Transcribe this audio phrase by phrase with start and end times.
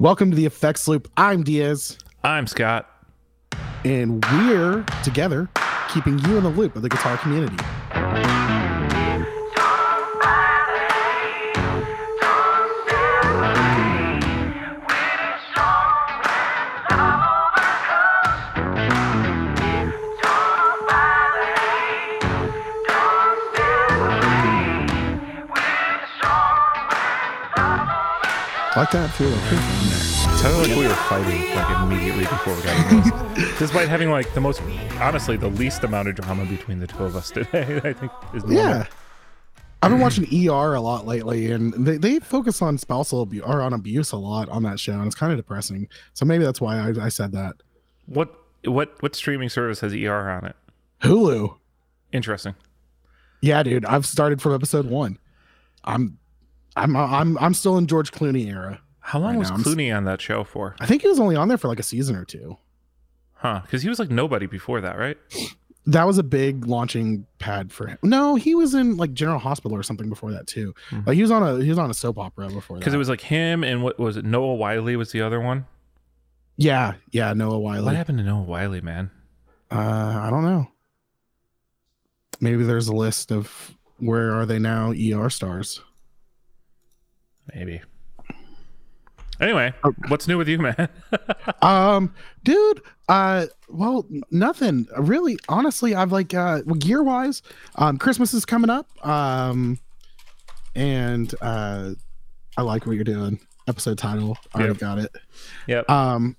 [0.00, 1.10] Welcome to the Effects Loop.
[1.18, 2.88] I'm Diaz, I'm Scott.
[3.84, 5.50] and we're together
[5.92, 7.56] keeping you in the loop of the guitar community.
[28.80, 30.32] Like that feel of truth in.
[30.32, 33.58] It sounded like we were fighting like immediately before we got into this.
[33.58, 34.62] Despite having like the most,
[34.98, 38.42] honestly, the least amount of drama between the two of us today, I think is
[38.42, 38.52] normal.
[38.52, 38.86] Yeah.
[39.82, 43.60] I've been watching ER a lot lately, and they, they focus on spousal abuse or
[43.60, 45.86] on abuse a lot on that show, and it's kind of depressing.
[46.14, 47.56] So maybe that's why I, I said that.
[48.06, 50.56] What what what streaming service has ER on it?
[51.02, 51.54] Hulu.
[52.14, 52.54] Interesting.
[53.42, 53.84] Yeah, dude.
[53.84, 55.18] I've started from episode one.
[55.84, 56.18] I'm
[56.82, 58.80] I'm I'm I'm still in George Clooney era.
[59.00, 60.76] How long Right was now, Clooney on that show for?
[60.78, 62.56] I think he was only on there for like a season or two.
[63.34, 63.60] Huh?
[63.64, 65.16] Because he was like nobody before that, right?
[65.86, 67.98] That was a big launching pad for him.
[68.02, 70.74] No, he was in like General Hospital or something before that too.
[70.90, 71.06] Mhm.
[71.06, 72.80] Like he was on a he was on a soap opera before that.
[72.80, 74.24] Because it was like him and what was it?
[74.24, 75.66] Noah Wyle was the other one.
[76.56, 77.84] yeah, yeah, Noah Wyle.
[77.84, 79.10] What happened to Noah Wyle, man?
[79.72, 80.68] Uh, I don't know.
[82.40, 85.80] Maybe there's a list of where are they now ER stars.
[87.54, 87.80] Maybe.
[89.40, 89.72] Anyway,
[90.08, 90.88] what's new with you, man?
[91.62, 95.38] Um, dude, uh, well, nothing really.
[95.48, 97.42] Honestly, I've like, uh, well, gear wise,
[97.76, 98.86] um, Christmas is coming up.
[99.06, 99.78] Um,
[100.74, 101.90] and uh,
[102.56, 103.38] I like what you're doing.
[103.68, 104.78] Episode title, I already Yep.
[104.78, 105.12] got it.
[105.66, 105.90] yep.
[105.90, 106.36] Um,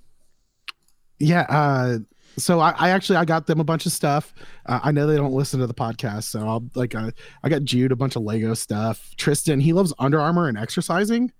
[1.20, 1.46] yeah.
[1.50, 2.00] Uh,
[2.38, 4.34] so I, I actually I got them a bunch of stuff.
[4.66, 7.12] Uh, I know they don't listen to the podcast, so I'll like uh,
[7.44, 9.12] I got Jude a bunch of Lego stuff.
[9.18, 11.32] Tristan he loves Under Armour and exercising,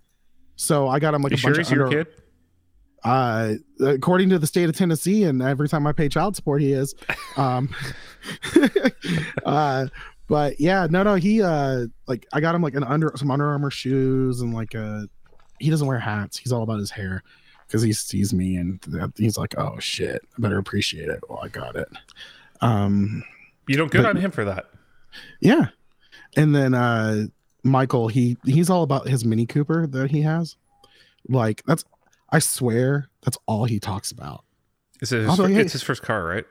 [0.56, 2.14] so I got him like you a sure bunch of your Under- kid?
[3.04, 6.72] uh according to the state of tennessee and every time i pay child support he
[6.72, 6.94] is
[7.36, 7.68] um
[9.44, 9.86] uh
[10.28, 13.48] but yeah no no he uh like i got him like an under some under
[13.48, 15.02] armor shoes and like uh
[15.58, 17.24] he doesn't wear hats he's all about his hair
[17.72, 21.40] because he sees me and that- he's like oh shit i better appreciate it well
[21.42, 21.88] i got it
[22.60, 23.24] um
[23.66, 24.66] You don't good but- on him for that.
[25.40, 25.68] yeah
[26.36, 27.24] and then uh
[27.64, 30.56] michael he he's all about his mini cooper that he has
[31.28, 31.84] like that's
[32.30, 34.44] i swear that's all he talks about
[35.00, 35.60] It's his, Although, yeah.
[35.60, 36.44] it's his first car, right?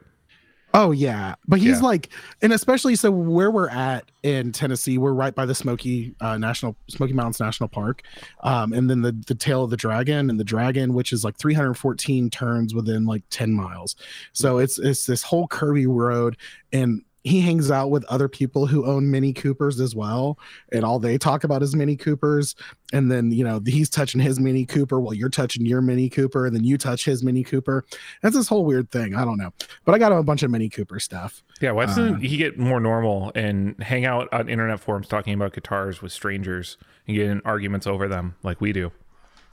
[0.73, 1.85] Oh yeah, but he's Yeah.
[1.87, 2.09] like,
[2.41, 6.75] and especially so where we're at in Tennessee, we're right by the Smoky uh, National
[6.89, 8.03] Smoky Mountains National Park,
[8.43, 11.37] um, and then the the tail of the dragon and the dragon, which is like
[11.37, 13.95] 314 turns within like 10 miles.
[14.33, 16.37] So it's it's this whole curvy road,
[16.71, 20.39] and he hangs out with other people who own Mini Coopers as well,
[20.71, 22.55] and all they talk about is Mini Coopers.
[22.93, 26.45] And then you know he's touching his Mini Cooper while you're touching your Mini Cooper,
[26.45, 27.85] and then you touch his Mini Cooper.
[28.21, 29.15] That's this whole weird thing.
[29.15, 29.53] I don't know.
[29.85, 31.43] But I got him a bunch of Mini Cooper stuff.
[31.61, 35.33] Yeah, why doesn't Uh, he get more normal and hang out on internet forums talking
[35.33, 36.77] about guitars with strangers
[37.07, 38.91] and get in arguments over them like we do?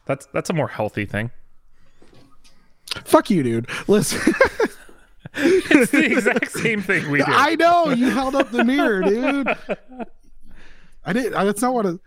[0.07, 1.31] That's that's a more healthy thing.
[3.05, 3.69] Fuck you, dude.
[3.87, 4.33] Listen,
[5.71, 7.25] It's the exact same thing we do.
[7.27, 9.49] I know you held up the mirror, dude.
[11.05, 11.35] I did.
[11.35, 12.01] I- That's not what a,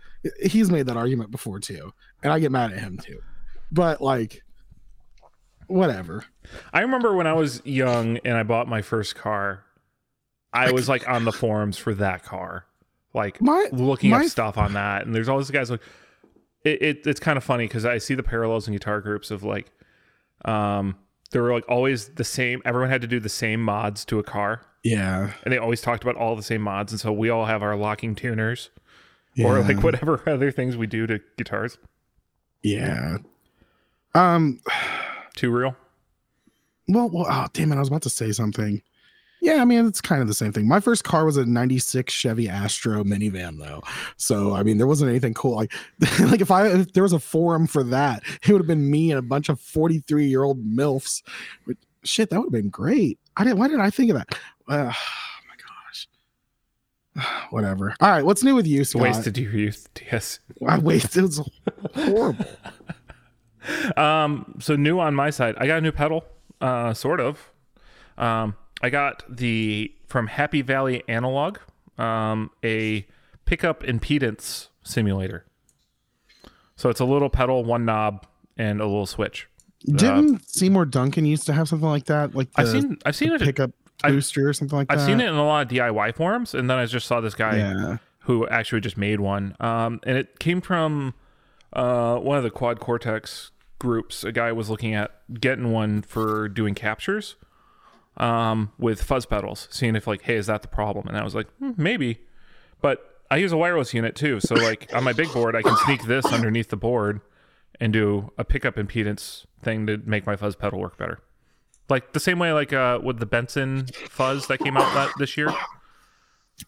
[0.44, 1.92] he's made that argument before too,
[2.22, 3.20] and I get mad at him too.
[3.70, 4.42] But like,
[5.66, 6.24] whatever.
[6.72, 9.64] I remember when I was young and I bought my first car,
[10.52, 12.66] I was like on the forums for that car,
[13.14, 15.06] like My- looking my- up stuff on that.
[15.06, 15.80] And there's all these guys like,
[16.64, 19.42] it, it it's kind of funny because I see the parallels in guitar groups of
[19.42, 19.70] like,
[20.44, 20.96] um,
[21.32, 22.62] there were like always the same.
[22.64, 25.32] Everyone had to do the same mods to a car, Yeah.
[25.42, 26.92] and they always talked about all the same mods.
[26.92, 28.70] And so we all have our locking tuners
[29.42, 31.78] or like whatever other things we do to guitars.
[32.62, 33.18] Yeah.
[34.14, 34.60] Um.
[35.36, 35.74] Too real.
[36.86, 37.26] Well, well.
[37.28, 37.76] Oh, damn it!
[37.76, 38.82] I was about to say something.
[39.42, 40.68] Yeah, I mean it's kind of the same thing.
[40.68, 43.82] My first car was a '96 Chevy Astro minivan, though.
[44.16, 45.56] So I mean, there wasn't anything cool.
[45.56, 45.72] Like,
[46.20, 49.10] like if I if there was a forum for that, it would have been me
[49.10, 51.22] and a bunch of 43 year old milfs.
[51.66, 53.18] But, shit, that would have been great.
[53.36, 53.58] I didn't.
[53.58, 54.32] Why did I think of that?
[54.68, 55.56] Uh, oh my
[57.16, 57.36] gosh.
[57.50, 57.96] Whatever.
[58.00, 59.02] All right, what's new with you, Scott?
[59.02, 59.88] Wasted your youth.
[60.12, 60.38] Yes.
[60.64, 61.16] I wasted.
[61.16, 61.50] It was
[61.96, 62.46] horrible.
[63.96, 66.24] Um, so new on my side, I got a new pedal,
[66.60, 67.52] uh, sort of.
[68.18, 71.58] Um, I got the from Happy Valley Analog,
[71.98, 73.06] um, a
[73.44, 75.44] pickup impedance simulator.
[76.76, 78.26] So it's a little pedal, one knob,
[78.56, 79.48] and a little switch.
[79.84, 82.34] Didn't Seymour Duncan used to have something like that?
[82.34, 83.70] Like the I've seen, I've seen it, pickup
[84.02, 85.06] booster or something like I've that.
[85.06, 87.56] seen it in a lot of DIY forums, and then I just saw this guy
[87.56, 87.96] Yeah.
[88.20, 89.56] who actually just made one.
[89.60, 91.14] Um, and it came from
[91.72, 96.48] uh, one of the Quad Cortex groups, a guy was looking at getting one for
[96.48, 97.34] doing captures
[98.16, 101.08] um, with fuzz pedals, seeing if like, hey, is that the problem?
[101.08, 102.20] And I was like, hmm, maybe,
[102.80, 105.76] but I use a wireless unit too, so like on my big board, I can
[105.84, 107.20] sneak this underneath the board
[107.80, 111.18] and do a pickup impedance thing to make my fuzz pedal work better.
[111.88, 115.36] Like the same way, like uh, with the Benson fuzz that came out that, this
[115.36, 115.48] year,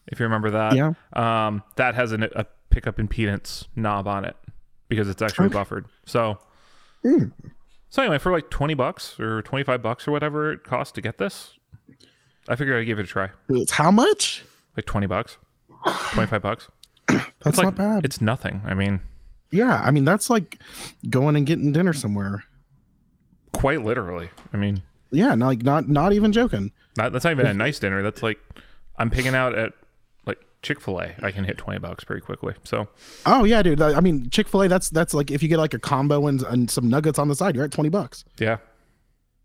[0.07, 0.75] if you remember that.
[0.75, 0.93] Yeah.
[1.13, 4.35] Um, that has an, a pickup impedance knob on it
[4.89, 5.53] because it's actually Okay.
[5.53, 5.85] buffered.
[6.05, 6.39] So,
[7.03, 7.31] Mm.
[7.95, 11.01] So anyway, for like twenty bucks or twenty five bucks or whatever it costs to
[11.01, 11.53] get this,
[12.49, 13.29] I figured I'd give it a try.
[13.49, 14.43] It's how much?
[14.75, 15.37] Like twenty bucks,
[16.11, 16.67] twenty five bucks.
[17.07, 18.03] That's It's like not bad.
[18.05, 18.61] it's nothing.
[18.65, 18.99] I mean,
[19.49, 20.59] yeah, I mean that's like
[21.09, 22.43] going and getting dinner somewhere.
[23.53, 24.29] quite literally.
[24.53, 26.73] I mean, Yeah, no, like not not even joking.
[26.97, 28.03] not, that's not even a nice dinner.
[28.03, 28.39] That's like
[28.97, 29.71] I'm picking out at
[30.65, 31.13] Chick Fil A.
[31.21, 32.55] I can hit twenty bucks pretty quickly.
[32.63, 32.87] So
[33.25, 33.81] Oh yeah, dude.
[33.81, 34.67] I mean, Chick Fil A.
[34.67, 37.35] That's that's like if you get like a combo and, and some nuggets on the
[37.35, 38.57] side, you're at twenty bucks yeah,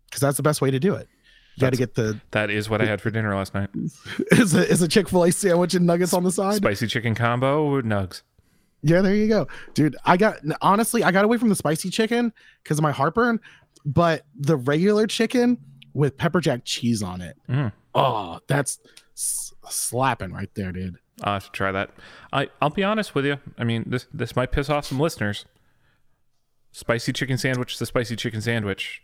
[0.09, 1.07] because that's the best way to do it.
[1.55, 3.69] You got to get the that is what I had for dinner last night.
[4.31, 6.55] is a is a Chick Fil A sandwich and nuggets on the side.
[6.55, 8.23] Spicy chicken combo with nugs.
[8.81, 9.95] Yeah, there you go, dude.
[10.05, 12.33] I got honestly, I got away from the spicy chicken
[12.63, 13.39] because of my heartburn,
[13.85, 15.59] but the regular chicken
[15.93, 17.37] with pepper jack cheese on it.
[17.47, 17.71] Mm.
[17.93, 18.79] Oh, that's
[19.13, 20.97] slapping right there, dude.
[21.23, 21.91] I'll have to try that.
[22.33, 23.37] I I'll be honest with you.
[23.57, 25.45] I mean, this this might piss off some listeners.
[26.71, 29.01] Spicy chicken sandwich, the spicy chicken sandwich.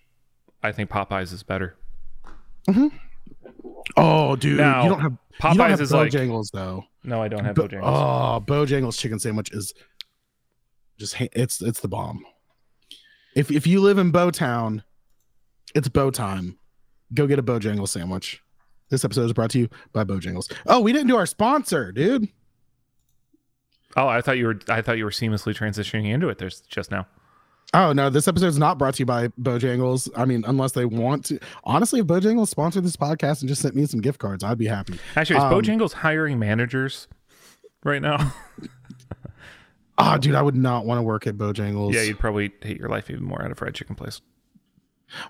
[0.64, 1.75] I think Popeyes is better.
[2.69, 2.88] Mm-hmm.
[3.96, 6.84] Oh, dude, Now, you don't have you Popeyes don't have is like Bojangles though.
[7.04, 7.84] no, I don't have Bo- Bojangles.
[7.84, 9.74] Oh, Bojangles chicken sandwich is
[10.98, 12.24] just it's it's the bomb.
[13.36, 14.84] If if you live in Bowtown,
[15.75, 16.58] it's Bow time.
[17.14, 18.42] Go get a Bojangles sandwich.
[18.89, 20.51] This episode is brought to you by Bojangles.
[20.66, 22.30] Oh, we didn't do our sponsor, dude.
[23.95, 26.38] Oh, I thought you were I thought you were seamlessly transitioning into it.
[26.38, 27.07] There's just now.
[27.74, 30.10] Oh no, this episode is not brought to you by Bojangles.
[30.16, 31.39] I mean, unless they want to.
[31.66, 34.68] Honestly, if Bojangles sponsored this podcast and just sent me some gift cards, I'd be
[34.68, 35.00] happy.
[35.16, 37.07] Actually, is Um, Bojangles hiring managers
[37.83, 38.33] right now?
[39.98, 41.94] Oh, dude, I would not want to work at Bojangles.
[41.94, 44.22] yeah, you'd probably hate your life even more at a fried chicken place.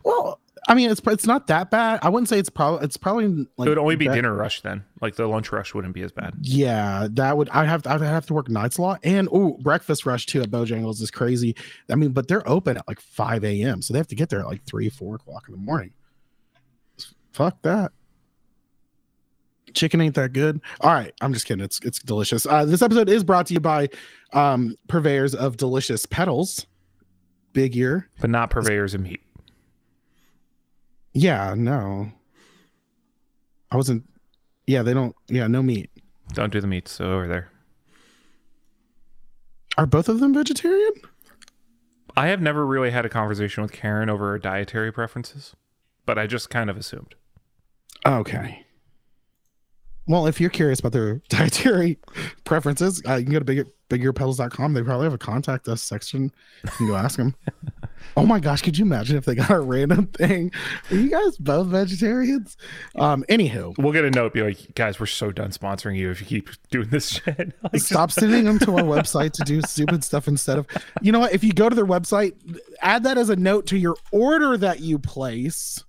[0.04, 2.00] Well, I mean, it's it's not that bad.
[2.02, 3.28] I wouldn't say it's probably it's probably
[3.58, 4.84] like it would only be that- dinner rush then.
[5.02, 6.34] Like the lunch rush wouldn't be as bad.
[6.42, 9.58] Yeah, that would I have to, I'd have to work nights a lot, and oh,
[9.62, 11.56] breakfast rush too at Bojangles is crazy.
[11.90, 14.40] I mean, but they're open at like five a.m., so they have to get there
[14.42, 15.94] at like three, four o'clock in the morning.
[17.32, 17.92] Fuck that.
[19.74, 20.60] Chicken ain't that good.
[20.82, 21.64] All right, I'm just kidding.
[21.64, 22.46] It's it's delicious.
[22.46, 23.90] Uh, this episode is brought to you by
[24.34, 26.66] um, purveyors of delicious petals.
[27.54, 28.10] Big ear.
[28.20, 29.22] But not purveyors of meat.
[31.18, 32.12] Yeah, no.
[33.72, 34.08] I wasn't.
[34.68, 35.16] Yeah, they don't.
[35.28, 35.90] Yeah, no meat.
[36.34, 37.50] Don't do the meats over there.
[39.80, 40.94] Are both of them vegetarian?
[42.16, 45.56] I have never really had a conversation with Karen over her dietary preferences,
[46.06, 47.16] but I just kind of assumed.
[48.06, 48.64] Okay.
[50.06, 51.98] Well, if you're curious about their dietary
[52.44, 54.74] preferences, uh, you can go to bigger, bigearpedals.com.
[54.74, 56.32] They probably have a contact us section.
[56.64, 57.36] You can go ask them.
[58.16, 60.52] oh my gosh, could you imagine if they got a random thing?
[60.90, 62.58] Are you guys both vegetarians?
[62.96, 66.20] Um, anywho, We'll get a note, be like, guys, we're so done sponsoring you if
[66.22, 67.54] you keep doing this shit.
[67.72, 70.68] Like, stop sending them to our website to do stupid stuff instead of,
[71.02, 71.34] you know what?
[71.34, 72.34] If you go to their website,
[72.82, 75.84] add that as a note to your order that you place.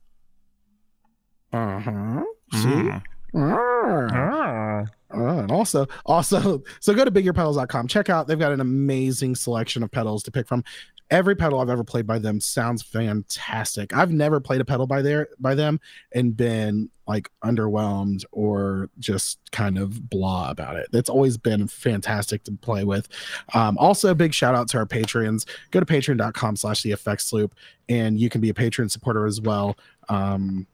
[1.53, 2.25] Uh huh.
[2.53, 2.59] See?
[2.59, 3.03] Mm.
[3.37, 4.09] Ah.
[4.13, 4.85] Ah.
[5.13, 7.89] Uh, and also, also, so go to bigearpedals.com.
[7.89, 10.65] Check out, they've got an amazing selection of pedals to pick from.
[11.11, 13.97] Every pedal I've ever played by them sounds fantastic.
[13.97, 15.81] I've never played a pedal by their by them
[16.13, 20.89] and been like underwhelmed or just kind of blah about it.
[20.93, 23.09] It's always been fantastic to play with.
[23.55, 25.47] Um, also, big shout out to our patrons.
[25.71, 27.55] Go to patreon.com slash the effects loop
[27.89, 29.79] and you can be a patron supporter as well.
[30.11, 30.67] Um,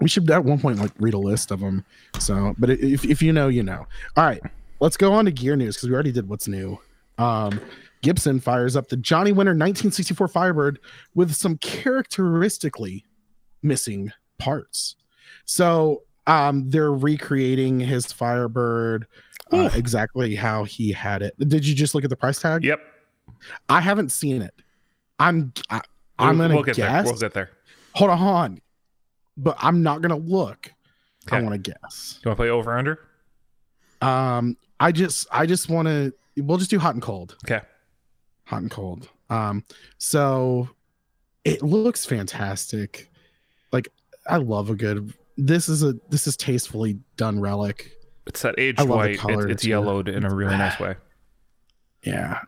[0.00, 1.84] we should at one point like read a list of them.
[2.18, 3.86] So, but if, if you know, you know.
[4.16, 4.40] All right,
[4.80, 6.78] let's go on to gear news because we already did what's new.
[7.18, 7.60] Um,
[8.02, 10.78] Gibson fires up the Johnny Winter 1964 Firebird
[11.14, 13.04] with some characteristically
[13.62, 14.96] missing parts.
[15.44, 19.06] So, um, they're recreating his Firebird
[19.52, 21.34] uh, exactly how he had it.
[21.38, 22.64] Did you just look at the price tag?
[22.64, 22.80] Yep.
[23.68, 24.54] I haven't seen it.
[25.18, 25.80] I'm I,
[26.18, 27.04] I'm We'll- gonna we'll get guess.
[27.04, 27.12] there.
[27.12, 27.50] We'll get there.
[27.94, 28.60] Hold on, hold on.
[29.36, 30.72] But I'm not gonna look.
[31.30, 32.18] I want to guess.
[32.22, 32.98] Do you want to play over under?
[34.00, 36.12] Um, I just I just want to.
[36.36, 37.36] We'll just do hot and cold.
[37.44, 37.60] Okay.
[38.46, 39.08] Hot and cold.
[39.28, 39.64] Um,
[39.98, 40.70] so
[41.44, 43.10] it looks fantastic.
[43.72, 43.88] Like
[44.28, 45.12] I love a good.
[45.36, 47.92] This is a this is tastefully done relic.
[48.26, 49.18] It's that aged I white.
[49.18, 50.96] color It, it's yellowed in a really nice way.
[52.02, 52.40] Yeah.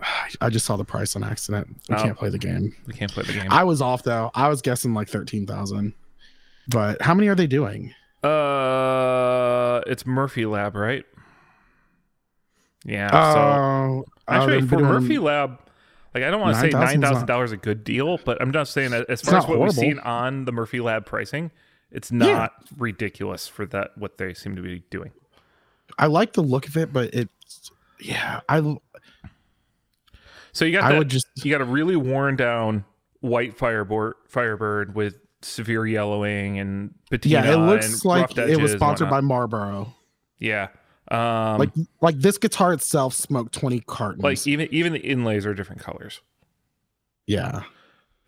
[0.40, 1.76] I just saw the price on accident.
[1.88, 2.02] We Oh.
[2.02, 2.74] can't play the game.
[2.86, 3.48] We can't play the game.
[3.50, 4.30] I was off though.
[4.34, 5.94] I was guessing like thirteen thousand.
[6.68, 7.94] But how many are they doing?
[8.24, 11.04] uh, it's Murphy Lab, right?
[12.84, 13.10] Yeah.
[13.10, 15.58] so Oh, actually, for Murphy Lab,
[16.14, 18.52] like I don't want to say 9,000 nine thousand dollars a good deal, but I'm
[18.52, 19.74] just saying that as far as what we've horrible.
[19.74, 21.50] seen on the Murphy Lab pricing,
[21.90, 25.12] it's not ridiculous for that what they seem to be doing.
[25.98, 28.40] I like the look of it, but it's yeah.
[28.48, 28.76] I
[30.56, 32.86] So you got I that, would just you got a really worn down
[33.20, 37.52] white firebird firebird with severe yellowing and patina yeah.
[37.52, 39.20] It looks like it was sponsored by.
[39.20, 39.94] Marlboro.
[40.38, 40.68] yeah
[41.10, 41.68] um like
[42.00, 44.24] like this guitar itself smoked twenty cartons.
[44.24, 46.22] like even even the inlays are different colors
[47.26, 47.62] yeah,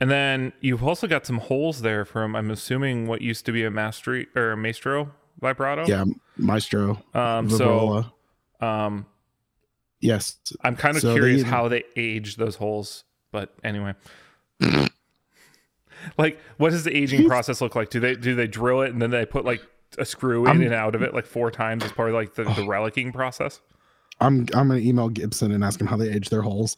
[0.00, 3.64] and then you've also got some holes there from i'm assuming what used to be
[3.64, 6.04] a mastery or a maestro vibrato yeah.
[6.36, 8.04] Maestro, um so
[8.60, 9.06] um
[10.00, 10.36] yes.
[10.62, 13.94] i'm kind of So they curious even- how they age those holes but anyway
[16.18, 19.02] like what does the aging process look like do they do they drill it and
[19.02, 19.60] then they put like
[19.98, 22.34] a screw in I'm- and out of it like four times as part of like
[22.34, 23.60] the, the relicking process
[24.20, 26.76] I'm I'm gonna email Gibson and ask him how they age their holes.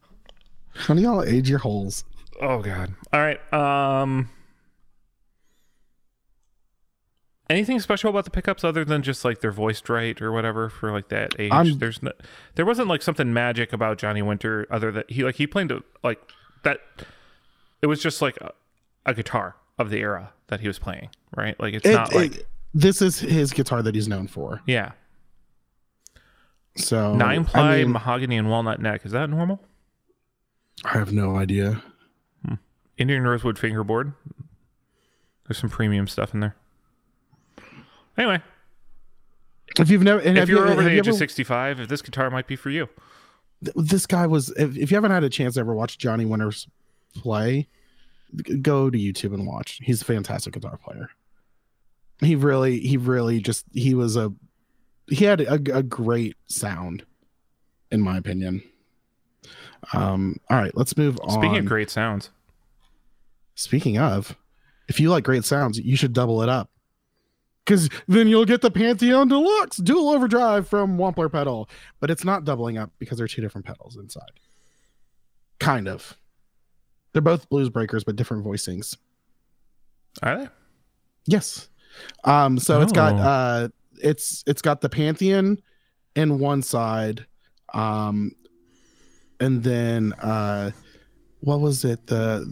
[0.74, 2.04] how do y'all age your holes?
[2.40, 4.28] oh god all right um
[7.48, 10.90] anything special about the pickups other than just like they're voiced right or whatever for
[10.92, 11.52] like that age?
[11.52, 12.12] I'm- there's no
[12.56, 15.82] there wasn't like something magic about johnny winter other than he like he played a,
[16.02, 16.20] like
[16.64, 16.80] that
[17.82, 18.52] it was just like a,
[19.04, 21.58] a guitar of the era that he was playing right?
[21.60, 24.60] Like it's It- not like it- this is his guitar that he's known for.
[24.66, 24.92] yeah.
[26.76, 29.60] So nine ply I, mean, mahogany and walnut neck is that normal?
[30.84, 31.80] I have no idea.
[32.46, 32.54] Hmm.
[32.98, 34.12] indian rosewood fingerboard.
[35.46, 36.54] There's some premium stuff in there
[38.18, 38.42] anyway
[39.78, 42.30] If you've never and if you're you, over the age of 65 if this guitar
[42.30, 42.88] might be for you
[43.64, 44.50] th- this guy was.
[44.50, 46.68] If, if you haven't had a chance to ever watch Johnny Winters
[47.14, 47.68] play,
[48.60, 49.80] go to YouTube and watch.
[49.82, 51.10] He's a fantastic guitar player.
[52.20, 54.32] He really, he really just he was a
[55.08, 57.04] he had a, a great sound,
[57.90, 58.62] in my opinion.
[59.92, 60.36] Um.
[60.50, 61.30] All right, let's move on.
[61.30, 62.30] speaking of great sounds
[63.54, 64.36] Speaking of,
[64.88, 66.70] if you like great sounds, you should double it up.
[67.66, 71.68] Because then you'll get the Pantheon Deluxe dual overdrive from Wampler pedal.
[71.98, 74.30] But it's not doubling up because they're two different pedals inside.
[75.58, 76.16] Kind of.
[77.12, 78.96] They're both blues breakers, but different voicings.
[80.22, 80.48] are they
[81.26, 81.68] Yes.
[82.24, 83.16] Um, so it's got Oh.
[83.18, 83.68] uh
[84.02, 85.58] it's it's got the Pantheon
[86.14, 87.26] in one side.
[87.74, 88.32] Um
[89.40, 90.70] and then uh
[91.40, 92.06] what was it?
[92.06, 92.46] The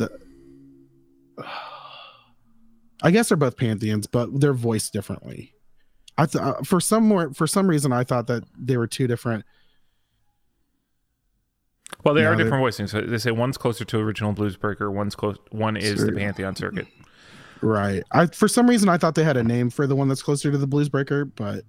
[1.39, 1.45] the
[3.03, 5.55] I guess they're both Pantheons, but they're voiced differently.
[6.17, 9.07] I th- uh, for some more for some reason I thought that they were two
[9.09, 9.45] different.
[12.05, 14.91] well they No, are different voicings so they say one's closer to original blues breaker
[14.91, 16.87] one's close one is the pantheon circuit
[17.61, 18.03] Right.
[18.13, 20.51] I for some reason I thought they had a name for the one that's closer
[20.53, 21.65] to the Blues Breaker, but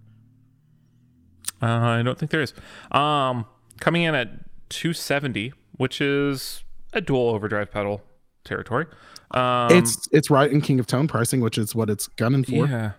[1.61, 2.53] uh, i don't think there is
[2.91, 3.45] um
[3.79, 4.29] coming in at
[4.69, 6.63] 270 which is
[6.93, 8.01] a dual overdrive pedal
[8.45, 8.85] territory
[9.31, 12.67] um it's it's right in King of Tone pricing, which is what it's gunning for.
[12.67, 12.91] yeah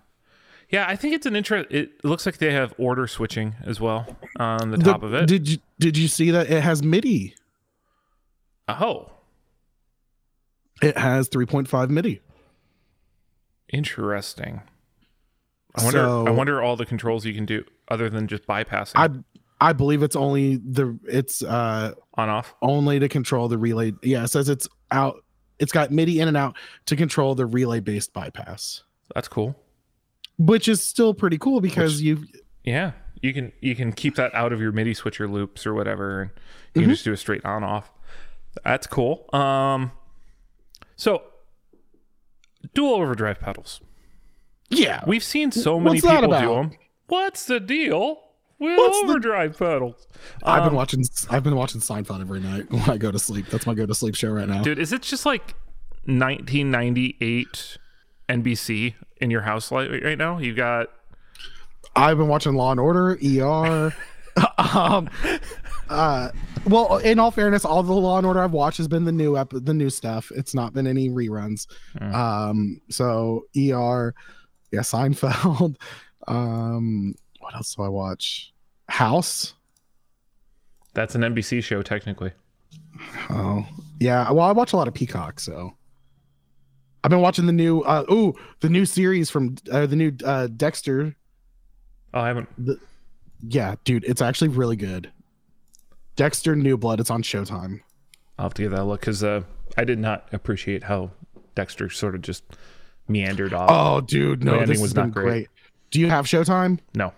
[0.71, 4.05] yeah i think it's an interest it looks like they have order switching as well
[4.41, 7.35] on the top of it Did you did you see that it has MIDI?
[8.69, 9.11] oh
[10.83, 12.21] It has 3.5 MIDI.
[13.69, 14.61] interesting
[15.77, 18.93] i wonder So- i wonder all the controls you can do other than just bypassing
[18.97, 19.09] I
[19.59, 23.95] I believe it's only the it's uh on off only to control the relay.
[24.03, 25.25] Yeah, it says it's out.
[25.59, 28.83] It's got MIDI in and out to control the relay based bypass,
[29.15, 29.57] that's cool
[30.39, 32.25] which is still pretty cool because you
[32.65, 36.23] Yeah, you can you can keep that out of your MIDI switcher loops or whatever,
[36.23, 36.31] and
[36.75, 37.91] you can just do a straight on off.
[38.65, 39.29] That's cool.
[39.33, 39.93] Um,
[40.97, 41.23] so
[42.75, 43.81] dual overdrive pedals.
[44.71, 46.73] yeah We've seen so many What's people do them.
[47.07, 48.21] What's the deal
[48.59, 50.07] with What's the- overdrive pedals?
[50.43, 53.47] I've been Um, watching I've been watching Seinfeld every night when I go to sleep.
[53.49, 54.63] That's my go to sleep show right now.
[54.63, 54.79] dude.
[54.79, 55.55] Is it just like
[56.05, 57.79] 1998
[58.29, 60.39] NBC in your house like right now?
[60.39, 60.89] You got
[61.95, 63.95] I've been watching Law and Order, ER.
[64.75, 65.09] um,
[65.89, 66.29] uh,
[66.67, 69.37] well, in all fairness, all the Law and Order I've watched has been the new
[69.39, 70.31] ep- the new stuff.
[70.35, 71.67] It's not been any reruns.
[71.99, 72.13] Mm.
[72.15, 74.15] Um, so ER,
[74.73, 75.77] yeah, Seinfeld.
[76.29, 77.15] Um,
[77.47, 78.53] what else do I watch?
[78.89, 79.55] House.
[80.95, 82.33] that's an NBC show technically.
[83.31, 83.65] Oh,
[84.01, 84.29] yeah.
[84.33, 85.77] Well, I watch a lot of Peacock, so
[87.05, 87.83] I've been watching the new.
[87.83, 91.15] Uh, ooh, the new series from uh, the new uh, Dexter.
[92.13, 92.49] Oh, I haven't.
[93.47, 95.13] Yeah, dude, it's actually really good.
[96.17, 96.99] Dexter New Blood.
[96.99, 97.81] It's on Showtime.
[98.39, 99.43] I'll have to give that a look because uh,
[99.77, 101.13] I did not appreciate how
[101.55, 102.43] Dexter sort of just
[103.07, 103.71] meandered off.
[103.71, 105.25] Oh, dude, no, this was has not been great.
[105.25, 105.49] great.
[105.93, 106.81] Do you have Showtime?
[106.95, 107.13] No,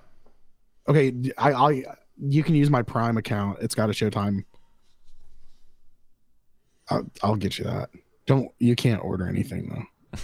[0.88, 1.84] Okay, I, I,
[2.18, 3.58] you can use my Prime account.
[3.60, 4.44] It's got a Showtime.
[6.90, 7.90] I'll, I'll get you that.
[8.26, 10.20] Don't you can't order anything though.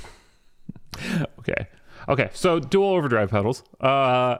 [1.39, 1.69] okay,
[2.09, 2.31] okay.
[2.33, 3.63] So dual overdrive pedals.
[3.81, 4.39] Uh,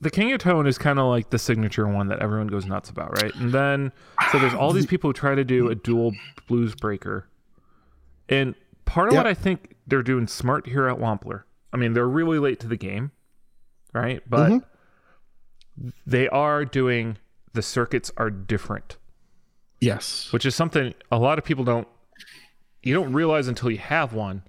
[0.00, 2.88] the King of Tone is kind of like the signature one that everyone goes nuts
[2.88, 3.34] about, right?
[3.34, 3.92] And then
[4.30, 6.12] so there's all these people who try to do a dual
[6.46, 7.28] blues breaker,
[8.28, 9.24] and part of Yep.
[9.24, 11.42] what I think they're doing smart here at Wampler.
[11.72, 13.10] I mean, they're really late to the game,
[13.92, 14.22] right?
[14.28, 15.92] But Mhm.
[16.06, 17.18] they are doing
[17.52, 18.96] the circuits are different,
[19.80, 20.32] Yes.
[20.32, 21.88] which is something a lot of people don't
[22.82, 24.42] you don't realize until you have one.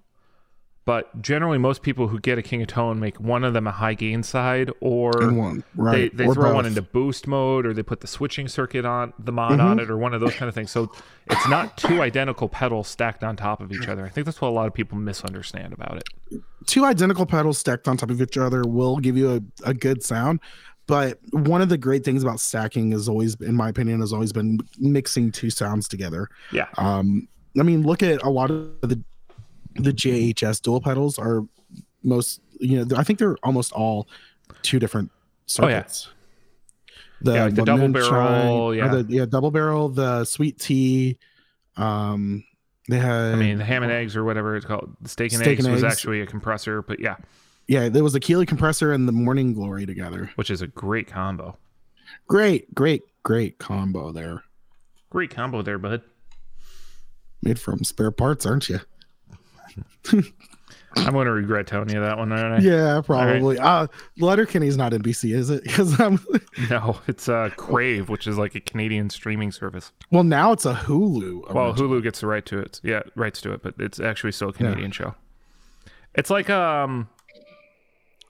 [0.90, 3.72] But generally, most people who get a King of Tone make one of them a
[3.72, 6.18] high gain side, or one, they, right?
[6.18, 9.32] they or throw one into boost mode, or they put the switching circuit on the
[9.32, 9.68] mod Mm-hmm.
[9.68, 10.72] on it, or one of those kind of things.
[10.72, 10.92] So
[11.28, 14.04] it's not two identical pedals stacked on top of each other.
[14.04, 16.42] I think that's what a lot of people misunderstand about it.
[16.66, 20.02] two identical pedals stacked on top of each other will give you a, a good
[20.04, 20.40] sound.
[20.88, 24.34] But one of the great things about stacking is always, in my opinion, has always
[24.34, 26.30] been mixing two sounds together.
[26.52, 27.28] Yeah, Um,
[27.60, 29.04] I mean, look at a lot of the
[29.76, 31.46] the JHS dual pedals are
[32.04, 34.08] most, you know, I think they're almost all
[34.62, 35.12] two different
[35.60, 35.80] Oh, yeah.
[35.80, 36.10] circuits.
[37.22, 38.88] The, Yeah, like the double barrel, yeah.
[38.88, 41.18] the, yeah, double barrel, the sweet tea.
[41.76, 42.44] Um,
[42.88, 44.96] they had, I mean the ham and eggs or whatever it's called.
[45.02, 45.94] The steak and Steak eggs and was eggs.
[45.94, 47.18] actually a compressor, but yeah,
[47.68, 50.32] yeah, there was a Keeley compressor and the Morning Glory together.
[50.36, 51.58] which is a great combo.
[52.28, 54.44] Great, great, great combo there.
[55.10, 56.02] Great combo there, bud.
[57.44, 58.80] Made from spare parts, aren't you?
[60.96, 62.68] I'm going to regret telling you that one, aren't I?
[62.68, 63.60] Yeah, probably.
[63.60, 63.86] Uh
[64.20, 65.64] Letterkenny's not NBC, is it?
[65.70, 66.20] Because I'm
[66.70, 69.92] No, it's uh, Crave, which is like a Canadian streaming service.
[70.12, 71.54] well now it's a Hulu.
[71.54, 71.74] Well.
[71.76, 72.80] Hulu gets the right to it.
[72.84, 75.14] Yeah, rights to it, but it's actually still a Canadian show.
[76.16, 77.08] It's like um,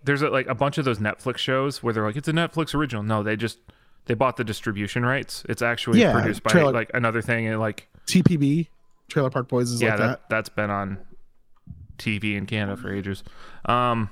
[0.03, 2.75] there's a, like a bunch of those Netflix shows where they're like it's a Netflix
[2.75, 3.03] original.
[3.03, 3.59] No, they just
[4.05, 5.45] they bought the distribution rights.
[5.47, 8.67] It's actually Yeah, produced by trailer- like another thing, and like TPB,
[9.07, 10.21] Trailer Park Boys is yeah, like that, that.
[10.29, 10.97] that's been on
[11.99, 13.23] TV in Canada for ages.
[13.65, 14.09] Um,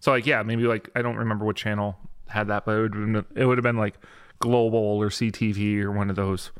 [0.00, 1.96] so like yeah, maybe like I don't remember what channel
[2.28, 3.94] had that, but it would have been, it would have been like
[4.40, 6.50] Global or CTV or one of those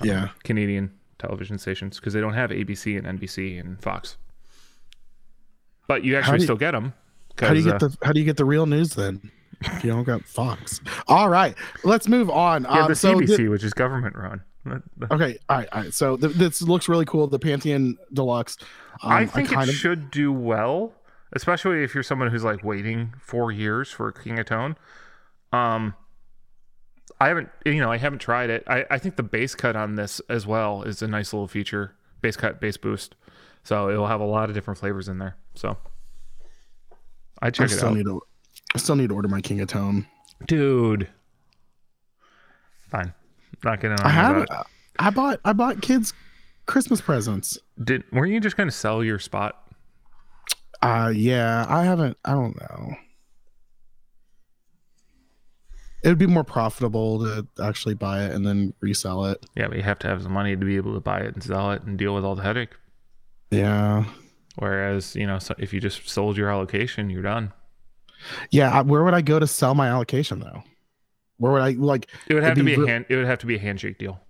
[0.00, 0.28] um, Yeah.
[0.44, 4.16] Canadian television stations because they don't have ABC and NBC and Fox.
[5.86, 6.94] But you actually you- still get them.
[7.38, 9.30] How do you get the how do you get the real news then?
[9.60, 10.80] If you don't got Fox.
[11.08, 12.62] All right, let's move on.
[12.64, 14.42] yeah, Um, the so CBC, which is government run.
[15.10, 15.94] okay, all right, all right.
[15.94, 17.26] So th- this looks really cool.
[17.26, 18.56] The Pantheon Deluxe.
[19.02, 20.92] Um, I think kind it of should do well,
[21.32, 24.76] especially if you're someone who's like waiting four years for King of Tone.
[25.52, 25.94] Um,
[27.20, 28.64] I haven't, you know, I haven't tried it.
[28.66, 31.94] I, I think the bass cut on this as well is a nice little feature.
[32.20, 33.14] Bass cut, bass boost.
[33.64, 35.36] So it'll have a lot of different flavors in there.
[35.54, 35.76] So
[37.42, 38.22] I I check it still out, need to.
[38.74, 40.06] I still need to order my King of Tone.
[40.46, 41.08] dude.
[42.88, 43.12] Fine,
[43.64, 43.96] not gonna.
[44.02, 44.36] I have.
[44.38, 44.66] About.
[44.98, 45.40] I bought.
[45.44, 46.12] I bought kids
[46.66, 47.58] Christmas presents.
[47.82, 49.72] Did weren't you just gonna sell your spot?
[50.80, 52.94] Uh yeah, I haven't I don't know.
[56.04, 59.44] It would be more profitable to actually buy it and then resell it.
[59.56, 61.42] Yeah, but you have to have the money to be able to buy it and
[61.42, 62.70] sell it and deal with all the headache.
[63.50, 64.04] Yeah.
[64.56, 67.52] Whereas, you know, so if you just sold your allocation, you're done.
[68.50, 70.62] Yeah, where would I go to sell my allocation though?
[71.38, 73.06] Where would I like It would have to be be a hand.
[73.08, 74.20] It would have to be a handshake deal.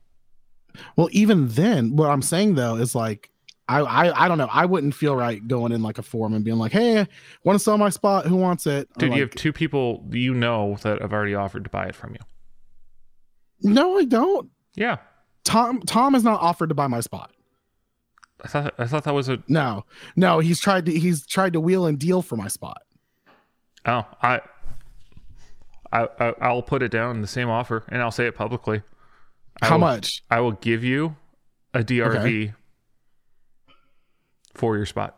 [0.96, 3.30] well even then what I'm saying though is like
[3.68, 4.48] I, I I don't know.
[4.50, 7.06] I wouldn't feel right going in like a forum and being like, "Hey,
[7.44, 8.26] want to sell my spot?
[8.26, 11.70] Who wants it?" Dude, you have two people you know that have already offered to
[11.70, 12.20] buy it from you.
[13.60, 14.48] no, I don't.
[14.74, 14.96] Yeah,
[15.44, 17.30] Tom Tom has not offered to buy my spot.
[18.42, 19.42] I thought I thought that was a.
[19.48, 19.84] No,
[20.16, 22.80] no, he's tried to he's tried to wheel and deal for my spot.
[23.84, 24.40] Oh, I.
[25.92, 28.82] I, I I'll put it down in the same offer, and I'll say it publicly.
[29.62, 30.22] I How will- much?
[30.30, 31.16] I will give you
[31.74, 32.54] a DRV
[34.54, 35.16] for your spot.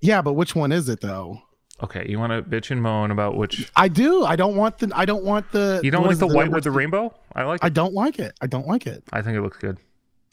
[0.00, 1.42] Yeah, but which one is it though?
[1.82, 3.70] Okay, you want to bitch and moan about which?
[3.76, 4.24] I do.
[4.24, 4.90] I don't want the.
[4.94, 5.80] I don't want the.
[5.84, 7.14] You don't like is the white with the rainbow?
[7.34, 7.62] I like.
[7.62, 8.34] I don't like it.
[8.40, 9.02] I don't like it.
[9.12, 9.76] I think it looks good.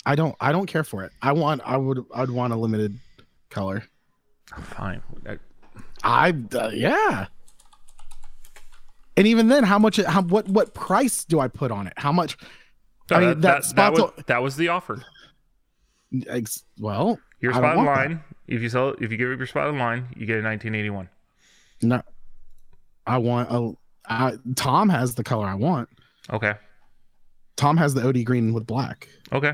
[0.06, 0.36] I don't.
[0.40, 1.12] I don't care for it.
[1.22, 1.62] I want.
[1.66, 2.06] I would.
[2.16, 2.98] I'd want a limited
[3.50, 3.84] color.
[4.62, 5.02] Fine.
[5.28, 5.40] I-
[6.06, 6.34] I.
[6.54, 7.28] Uh, yeah.
[9.16, 9.98] And even then, how much?
[9.98, 10.48] How what?
[10.48, 11.94] What price do I put on it?
[11.98, 12.36] How much?
[13.12, 14.00] I mean, that, that, that, spot's.
[14.00, 15.04] was, that was the offer.
[16.28, 18.20] ex- well, Your spot want that.
[18.48, 21.10] If you sell, if you give up your spot in line, you get a 1981.
[21.84, 22.02] no.
[23.06, 23.74] I want a.
[24.10, 25.90] I, Tom has the color I want.
[26.32, 26.54] Okay.
[27.58, 29.54] Tom has the OD green with black, Okay.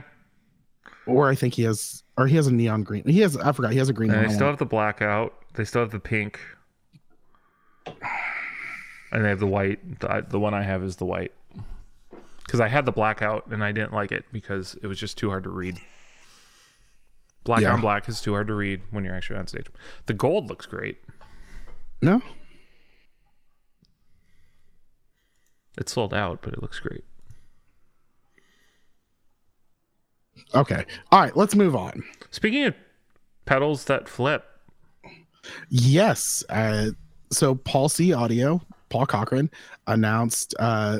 [1.07, 3.03] or I think he has, or he has a neon green.
[3.07, 3.35] He has.
[3.35, 3.71] I forgot.
[3.73, 4.27] He has a green And one.
[4.29, 5.33] they still have the blackout.
[5.55, 6.39] They still have the pink.
[9.11, 9.99] And they have the white.
[9.99, 11.33] The, the one I have is the white.
[12.45, 15.29] Because I had the blackout and I didn't like it because it was just too
[15.29, 15.79] hard to read.
[17.43, 17.73] Black Yeah.
[17.73, 19.67] on black is too hard to read when you're actually on stage.
[20.07, 20.99] The gold looks great.
[22.01, 22.21] No.
[25.77, 27.03] It's sold out, but it looks great.
[30.55, 30.85] Okay.
[31.11, 31.35] All right.
[31.35, 32.03] Let's move on.
[32.31, 32.75] Speaking of
[33.45, 34.45] pedals that flip,
[35.69, 36.43] Yes.
[36.49, 36.91] Uh,
[37.31, 38.13] so Paul C.
[38.13, 39.49] Audio, Paul Cochrane
[39.87, 40.99] announced uh,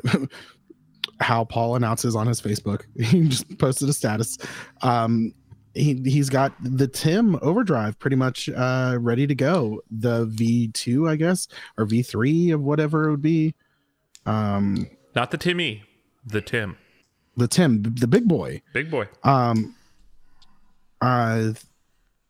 [1.19, 2.84] how Paul announces on his Facebook.
[3.04, 4.38] He just posted a status.
[4.82, 5.34] Um,
[5.73, 9.82] he he's got the Tim Overdrive pretty much uh, ready to go.
[9.91, 11.47] The V2, I guess,
[11.78, 13.54] or V3 of whatever it would be.
[14.25, 15.84] Um, not the Timmy,
[16.25, 16.78] the Tim.
[17.38, 18.62] the Tim, the big boy.
[18.73, 19.08] Big boy.
[19.23, 19.75] Um,
[21.02, 21.54] uh,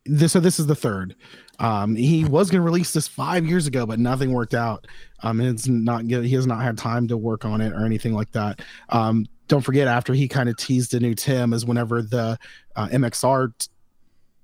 [0.05, 1.15] this so this is the third.
[1.59, 4.87] Um, he was going to release this five years ago, but nothing worked out.
[5.21, 6.23] Um, and it's not good.
[6.25, 8.61] He has not had time to work on it or anything like that.
[8.89, 12.37] Um, don't forget after he kind of teased a new Tim is whenever the
[12.75, 13.51] uh, MXR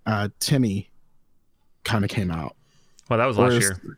[0.05, 0.89] uh, Timmy
[1.83, 2.55] kind of came out.
[3.09, 3.97] Well, that was last Or year.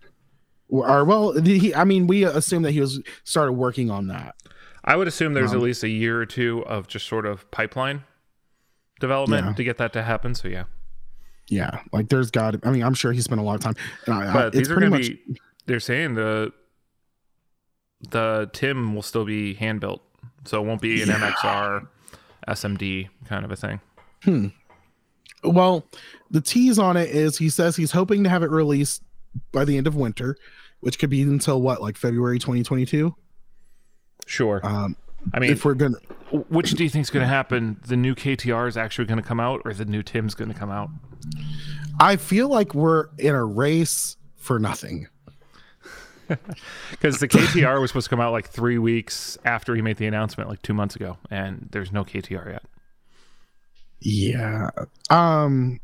[0.70, 4.36] Or well, he, I mean, we assume that he was started working on that.
[4.84, 7.50] I would assume there's Um, at least a year or two of just sort of
[7.52, 8.04] pipeline
[9.00, 9.54] development Yeah.
[9.54, 10.36] to get that to happen.
[10.36, 10.64] So yeah,
[11.50, 12.56] Yeah, like there's got.
[12.66, 13.76] I mean, I'm sure he spent a lot of time.
[14.08, 15.40] I, I, but it's these are pretty going to much be.
[15.66, 16.52] They're saying the
[18.10, 20.02] the Tim will still be hand built,
[20.46, 21.32] so it won't be an Yeah.
[21.32, 21.88] MXR
[22.48, 23.80] SMD kind of a thing.
[24.24, 24.48] Hmm.
[25.44, 25.86] Well,
[26.32, 29.04] the tease on it is he says he's hoping to have it released
[29.52, 30.36] by the end of winter,
[30.80, 33.16] which could be until what, like February 2022.
[34.26, 34.60] Sure.
[34.64, 34.96] Um,
[35.34, 35.98] I mean, if we're gonna,
[36.50, 37.80] which do you think is going to happen?
[37.86, 40.58] The new KTR is actually going to come out, or the new Tim's going to
[40.58, 40.90] come out?
[42.00, 45.08] I feel like we're in a race for nothing.
[46.92, 50.08] Because the KTR was supposed to come out like three weeks after he made the
[50.08, 52.64] announcement, like two months ago, and there's no KTR yet.
[54.02, 54.70] Yeah.
[55.10, 55.80] Um,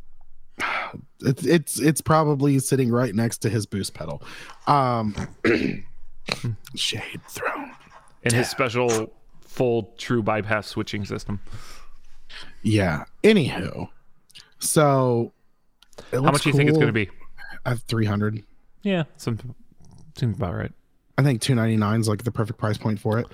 [1.21, 4.21] it's it's it's probably sitting right next to his boost pedal.
[4.67, 5.15] Um,
[6.75, 7.71] shade throne.
[8.23, 9.13] And his special
[9.53, 11.39] full true bypass switching system.
[12.63, 13.05] Yeah.
[13.23, 13.89] Anywho,
[14.59, 15.31] so
[16.11, 17.09] How looks much do you think it's going to be?
[17.65, 18.43] I have 300.
[18.81, 19.55] Yeah, some
[20.17, 20.71] seems about right.
[21.17, 23.27] I think 299 is like the perfect price point for it.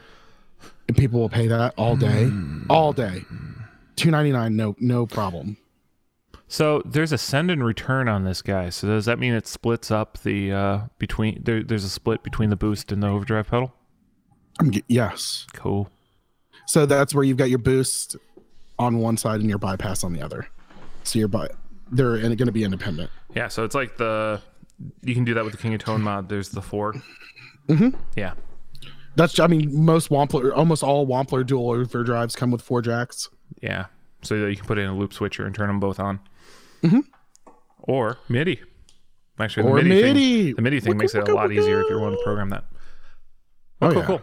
[0.87, 2.25] And people will pay that all day.
[2.25, 2.63] Hmm.
[2.69, 3.23] All day.
[3.95, 5.57] 299 no no problem.
[6.47, 8.69] So there's a send and return on this guy.
[8.69, 11.41] So does that mean it splits up the uh, between?
[11.43, 13.73] There, there's a split between the boost and the overdrive pedal.
[14.59, 15.47] I'm yes.
[15.53, 15.89] Cool.
[16.69, 18.15] So that's where you've got your boost
[18.77, 20.47] on one side and your bypass on the other.
[21.03, 21.49] So your by
[21.91, 23.09] they're going to be independent.
[23.33, 23.47] Yeah.
[23.47, 24.39] So it's like the
[25.01, 26.29] you can do that with the King of Tone mod.
[26.29, 26.93] There's the 4
[27.67, 27.95] Mhm.
[28.15, 28.33] Yeah.
[29.15, 33.29] That's I mean most Wampler almost all Wampler dual overdrives come with four jacks.
[33.61, 33.85] Yeah.
[34.21, 36.19] So you can put in a loop switcher and turn them both on.
[36.83, 37.03] Mhm.
[37.79, 38.59] Or MIDI.
[39.39, 40.43] Actually, the Or MIDI, MIDI.
[40.47, 42.01] Thing, the MIDI thing makes it a lot easier if you're wicka.
[42.01, 42.65] willing to program that.
[43.81, 44.05] Oh, cool, yeah.
[44.05, 44.21] cool.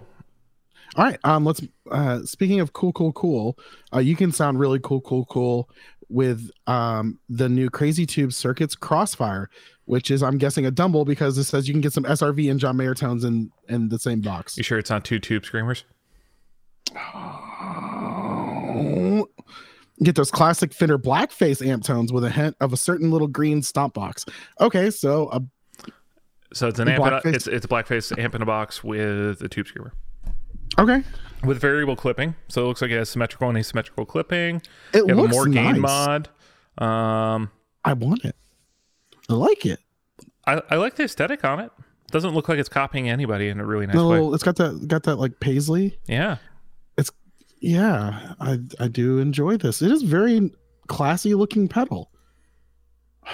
[0.96, 1.18] All right.
[1.24, 1.44] Um.
[1.44, 1.62] Let's.
[1.90, 2.22] Uh.
[2.24, 3.58] Speaking of cool, cool, cool.
[3.94, 3.98] Uh.
[3.98, 5.68] You can sound really cool, cool, cool
[6.08, 9.50] with um the new Crazy Tube Circuits Crossfire,
[9.84, 12.60] which is I'm guessing a Dumble because it says you can get some SRV and
[12.60, 14.56] John Mayer tones in in the same box.
[14.56, 15.84] You sure it's not two tube screamers?
[20.02, 23.62] Get those classic Fender Blackface amp tones with a hint of a certain little green
[23.62, 24.26] stomp box.
[24.60, 25.40] Okay, so uh,
[26.52, 27.24] So it's an amp.
[27.24, 29.94] A, it's it's a blackface amp in a box with a tube screamer
[30.78, 31.02] okay,
[31.44, 32.34] with variable clipping.
[32.48, 34.62] So it looks like it has symmetrical and asymmetrical clipping.
[34.92, 35.80] it You have a looks more gain nice.
[35.80, 36.28] mod.
[36.78, 37.50] Um,
[37.84, 38.36] I want it.
[39.28, 39.80] I like it.
[40.46, 41.70] I, I like the aesthetic on it.
[42.12, 44.20] Doesn't look like it's copying anybody in a really nice The way.
[44.34, 45.98] it's got that got that like paisley.
[46.06, 46.36] Yeah.
[46.96, 47.10] It's
[47.60, 49.82] yeah, I I do enjoy this.
[49.82, 50.52] It is very
[50.86, 52.12] classy looking pedal.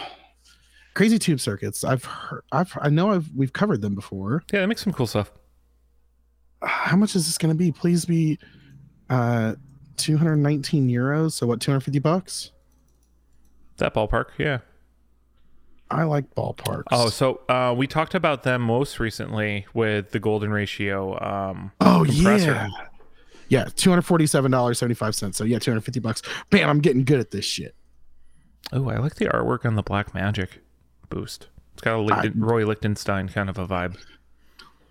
[0.94, 1.84] Crazy tube circuits.
[1.84, 2.42] I've heard.
[2.52, 4.42] I've I know I've we've covered them before.
[4.52, 5.30] Yeah, they make some cool stuff.
[6.64, 7.72] How much is this going to be?
[7.72, 8.38] Please be,
[9.10, 9.54] uh,
[9.96, 11.32] two hundred nineteen euros.
[11.32, 11.60] So what?
[11.60, 12.52] Two hundred fifty bucks.
[13.78, 14.58] That ballpark, yeah.
[15.90, 16.84] I like ballparks.
[16.90, 21.18] Oh, so uh, we talked about them most recently with the golden ratio.
[21.22, 22.52] Um, oh compressor.
[22.52, 22.68] yeah,
[23.48, 23.64] yeah.
[23.76, 25.36] Two hundred forty-seven dollars seventy-five cents.
[25.36, 26.22] So yeah, two hundred fifty bucks.
[26.50, 27.74] Man, I'm getting good at this shit.
[28.72, 30.60] oh, I like the artwork on the Black Magic
[31.10, 31.48] boost.
[31.74, 33.96] It's got a Lichten, Roy Lichtenstein kind of a vibe.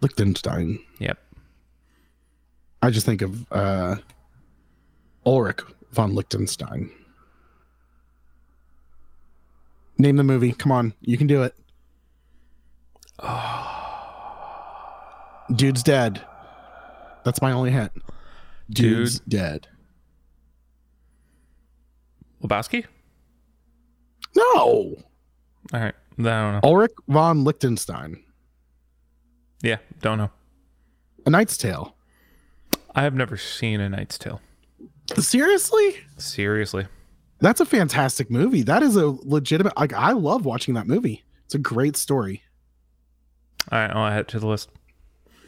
[0.02, 0.80] Lichtenstein.
[1.00, 1.18] Yep.
[2.82, 3.96] I just think of uh
[5.26, 6.92] Ulrich von Lichtenstein.
[9.98, 10.52] Name the movie.
[10.54, 11.56] Come on, you can do it.
[15.56, 16.22] Dude's dead.
[17.24, 17.92] That's my only hint.
[18.70, 19.68] Dude's dead.
[22.42, 22.86] Lebowski?
[24.36, 24.44] No.
[24.56, 25.00] All
[25.74, 25.94] right.
[26.18, 26.60] I don't know.
[26.64, 28.24] Ulrich von Lichtenstein.
[29.62, 30.32] Yeah, don't know.
[31.26, 31.96] A Knight's Tale.
[32.94, 34.42] I have never seen A Knight's Tale.
[35.18, 35.98] Seriously?
[36.18, 36.88] Seriously.
[37.40, 38.62] That's a fantastic movie.
[38.62, 41.24] That is a legitimate like I love watching that movie.
[41.46, 42.44] It's a great story.
[43.72, 44.70] All right, I'll add it to the list.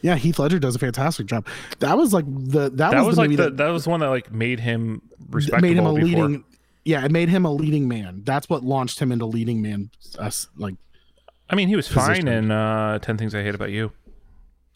[0.02, 1.48] Yeah, Heath Ledger does a fantastic job.
[1.80, 4.00] That was like the that, That was, was the like the, that that was one
[4.02, 6.06] that like made him respectable made him a before.
[6.06, 6.44] leading
[6.84, 8.24] yeah, it made him a leading man.
[8.26, 10.76] That's what launched him into leading man us like
[11.50, 13.92] I mean, he was fine in uh, Ten Things I Hate About You,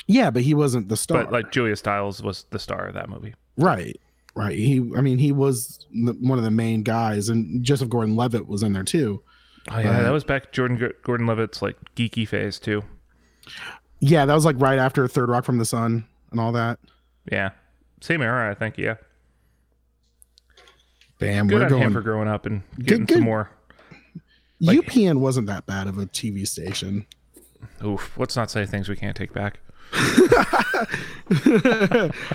[0.08, 1.24] yeah, but he wasn't the star.
[1.26, 3.36] but like Julia Stiles was the star of that movie.
[3.58, 4.00] right.
[4.36, 4.56] Right.
[4.56, 8.62] He I mean, he was the, one of the main guys and Joseph Gordon-Levitt was
[8.62, 9.24] in there too.
[9.72, 10.02] Oh yeah, Right.
[10.04, 12.84] that uh, was back Jordan Gordon Levitt's like geeky phase too.
[14.00, 16.78] Yeah, that was like right after Third Rock from the Sun and all that.
[17.32, 17.50] Yeah,
[18.00, 18.78] same era, I think.
[18.78, 18.98] Yeah,
[21.20, 23.15] Bam, good we're on going him for growing up and getting good.
[23.15, 23.50] some more.
[24.60, 27.08] like- UPN wasn't that bad of a TV station.
[27.84, 29.60] Oof, let's not say things we can't take back.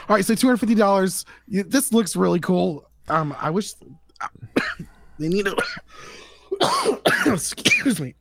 [0.09, 1.25] All right, so two hundred fifty dollars.
[1.49, 2.89] This looks really cool.
[3.09, 3.73] Um, I wish
[5.19, 5.57] they need to.
[7.33, 8.15] Excuse me.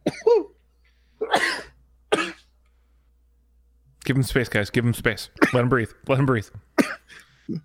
[4.04, 4.70] Give him space, guys.
[4.70, 5.30] Give him space.
[5.54, 5.92] Let him breathe.
[6.08, 6.48] Let him breathe.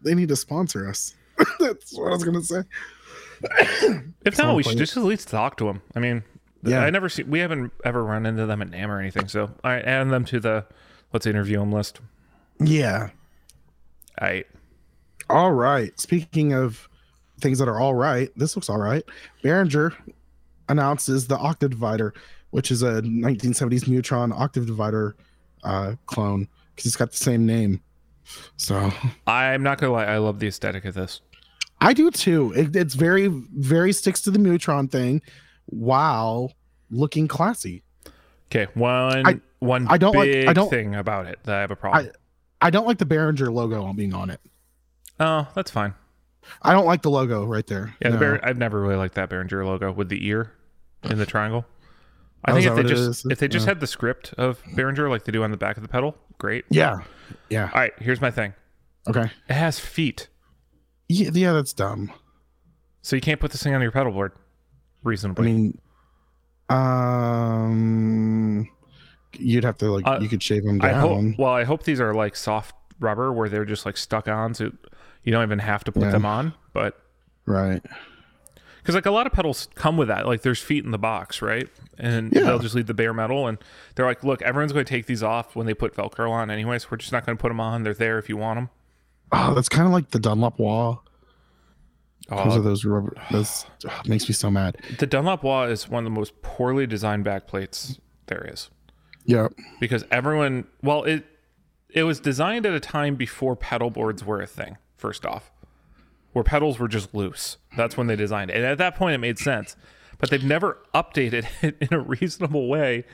[0.03, 1.15] They need to sponsor us.
[1.61, 2.63] That's what I was gonna say.
[4.25, 5.83] If not, we should just at least talk to him.
[5.95, 6.25] I mean,
[6.63, 6.81] Yeah.
[6.81, 7.23] I never see.
[7.23, 9.29] We haven't ever run into them at NAMM or anything.
[9.29, 10.67] So I add them to the
[11.17, 12.01] let's interview him list.
[12.61, 13.09] Yeah.
[14.21, 14.45] I
[15.31, 15.99] All right.
[15.99, 16.91] Speaking of
[17.41, 19.03] things that are all right, this looks all right.
[19.43, 19.95] Behringer
[20.69, 22.13] announces the Octave Divider,
[22.51, 25.17] which is a 1970s Mu-Tron Octave Divider
[25.65, 27.81] uh, clone because it's got the same name.
[28.59, 28.93] So
[29.27, 30.05] I'm not gonna lie.
[30.05, 31.23] I love the aesthetic of this.
[31.81, 32.53] I do too.
[32.55, 35.23] It, it's very, very sticks to the Mu-Tron thing
[35.65, 36.53] while
[36.91, 37.83] looking classy.
[38.51, 41.71] Okay, one I- one I don't like- I don't- thing about it that I have
[41.71, 42.11] a problem.
[42.61, 44.41] I don't like the Behringer logo on being on it.
[45.21, 45.95] oh, that's fine.
[46.63, 47.95] I don't like the logo right there.
[48.01, 48.39] Yeah, the No.
[48.43, 50.53] I've never really liked that Behringer logo with the ear
[51.03, 51.65] in the triangle.
[52.45, 53.27] I think if they just is?
[53.31, 53.71] if they just Yeah.
[53.73, 56.65] had the script of Behringer like they do on the back of the pedal, great.
[56.71, 56.99] yeah,
[57.51, 57.65] yeah.
[57.75, 58.55] All right, here's my thing.
[59.09, 59.31] Okay.
[59.49, 60.29] It has feet,
[61.09, 62.13] Yeah, yeah, that's dumb.
[63.03, 64.33] so you can't put this thing on your pedal board
[65.03, 65.49] reasonably.
[65.49, 65.79] I mean,
[67.67, 68.69] um,
[69.41, 71.01] you'd have to like Uh, you could shave them I down.
[71.33, 71.39] hope.
[71.39, 74.73] Well, I hope these are like soft rubber where they're just like stuck on, so
[75.25, 76.11] you don't even have to put Yeah.
[76.11, 76.55] them on.
[76.73, 77.01] But
[77.47, 77.83] right.
[78.79, 81.43] because like a lot of pedals come with that, like there's feet in the box,
[81.43, 81.69] right?
[81.99, 82.43] And Yeah.
[82.43, 83.59] they'll just leave the bare metal, and
[83.95, 86.91] they're like, look, everyone's going to take these off when they put Velcro on, anyways.
[86.91, 87.83] We're just not going to put them on.
[87.83, 88.71] They're there if you want them.
[89.33, 90.99] Oh, that's kind of like the Dunlop wah
[92.29, 93.15] Oh, of those rubber.
[93.31, 94.79] Those oh, makes me so mad.
[94.99, 98.69] the Dunlop Wah is one of the most poorly designed back plates there is
[99.27, 99.49] Yeah.
[99.81, 101.25] because everyone, well, it
[101.91, 104.77] it was designed at a time before pedal boards were a thing.
[104.97, 105.51] First off,
[106.33, 107.59] where pedals were just loose.
[107.77, 109.77] That's when they designed it, and at that point, it made sense.
[110.19, 113.05] But they've never updated it in a reasonable way,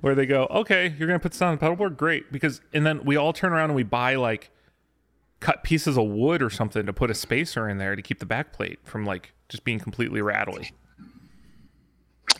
[0.00, 2.86] where they go, "Okay, you're gonna put this on the pedal board, great." Because and
[2.86, 4.50] then we all turn around and we buy like
[5.40, 8.26] cut pieces of wood or something to put a spacer in there to keep the
[8.26, 10.70] back plate from like just being completely rattly.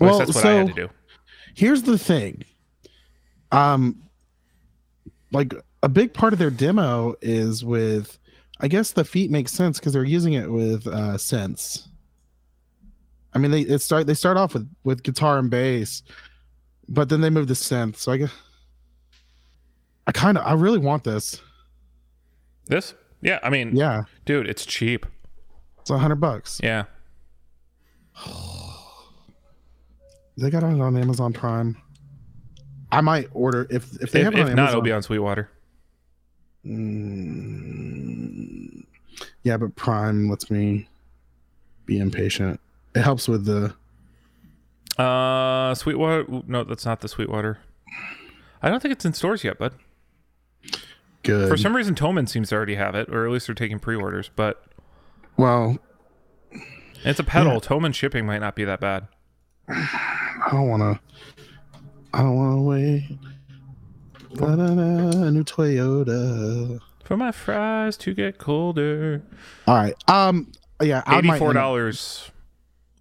[0.00, 0.90] Well, that's what I had so- to do.
[1.54, 2.44] Here's the thing.
[3.52, 4.02] Um,
[5.30, 8.18] like a big part of their demo is with,
[8.60, 11.86] I guess the feet makes sense because they're using it with uh synths.
[13.34, 16.02] I mean, they it start they start off with with guitar and bass,
[16.88, 17.96] but then they move to synth.
[17.96, 18.32] So I guess
[20.06, 21.40] I kind of I really want this.
[22.66, 22.94] This?
[23.22, 25.06] Yeah, I mean, Yeah, dude, it's cheap.
[25.80, 26.60] it's a hundred bucks.
[26.62, 26.84] Yeah.
[30.36, 31.76] They got it on Amazon Prime.
[32.92, 35.02] I might order if if they If, have it on if not, it'll be on
[35.02, 35.48] Sweetwater.
[37.12, 38.84] Mm,
[39.42, 40.88] yeah, but Prime lets me
[41.86, 42.60] be impatient.
[42.94, 43.74] It helps with the
[45.02, 46.26] Uh, Sweetwater.
[46.46, 47.58] No, that's not the Sweetwater.
[48.62, 49.72] I don't think it's in stores yet, bud.
[51.22, 51.48] good.
[51.48, 54.30] For some reason, Thomann seems to already have it, or at least they're taking pre-orders.
[54.36, 54.62] But
[55.36, 55.78] well,
[57.04, 57.60] it's a pedal.
[57.60, 59.08] Thomann shipping might not be that bad.
[59.68, 61.00] I don't want to.
[62.14, 63.18] I don't want to wait.
[64.34, 66.80] Da-da-da, new Toyota.
[67.04, 69.22] For my fries to get colder.
[69.66, 69.94] All right.
[70.08, 72.30] Um, yeah, end up- dollars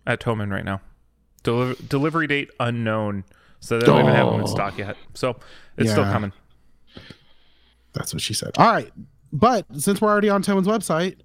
[0.06, 0.82] at Thomann right now.
[1.43, 3.24] Deli- delivery date unknown,
[3.60, 4.45] so they don't even have them in Oh.
[4.45, 4.95] stock yet.
[5.13, 5.38] So
[5.78, 6.34] it's still coming.
[7.93, 8.52] That's what she said.
[8.58, 8.91] All right,
[9.34, 11.17] but since we're already on Thomann's website,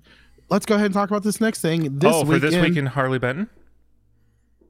[0.48, 1.98] let's go ahead and talk about this next thing.
[1.98, 3.48] This oh, for weekend, this weekend, Harley Benton.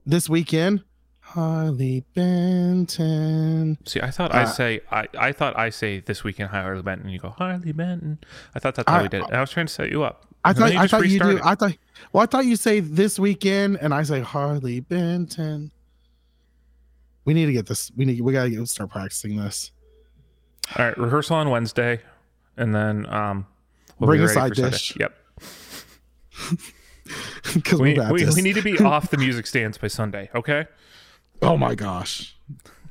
[0.04, 0.82] this weekend,
[1.30, 3.78] Harley Benton.
[3.84, 7.08] See, I thought I Uh, say I, I thought I say this weekend Harley Benton.
[7.10, 8.18] You go Harley Benton.
[8.54, 9.26] I thought that's how I- we did it.
[9.28, 10.24] And I was trying to set you up.
[10.44, 11.40] I thought you I thought you do.
[11.42, 11.76] I thought
[12.12, 15.72] well, I thought you say this weekend, and I say Harley Benton.
[17.24, 17.90] We need to get this.
[17.96, 18.20] We need.
[18.20, 19.72] We gotta get, start practicing this.
[20.78, 22.00] All right, rehearsal on Wednesday,
[22.56, 23.46] and then um,
[23.98, 24.70] we'll Bring be a ready side for Sunday.
[24.70, 24.96] dish.
[24.98, 25.14] Yep.
[27.78, 30.28] We, we, we need to be off the music stands by Sunday.
[30.34, 30.66] Okay.
[31.42, 32.36] Oh my gosh.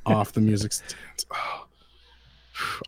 [0.04, 1.26] Off the music stands.
[1.32, 1.66] Oh.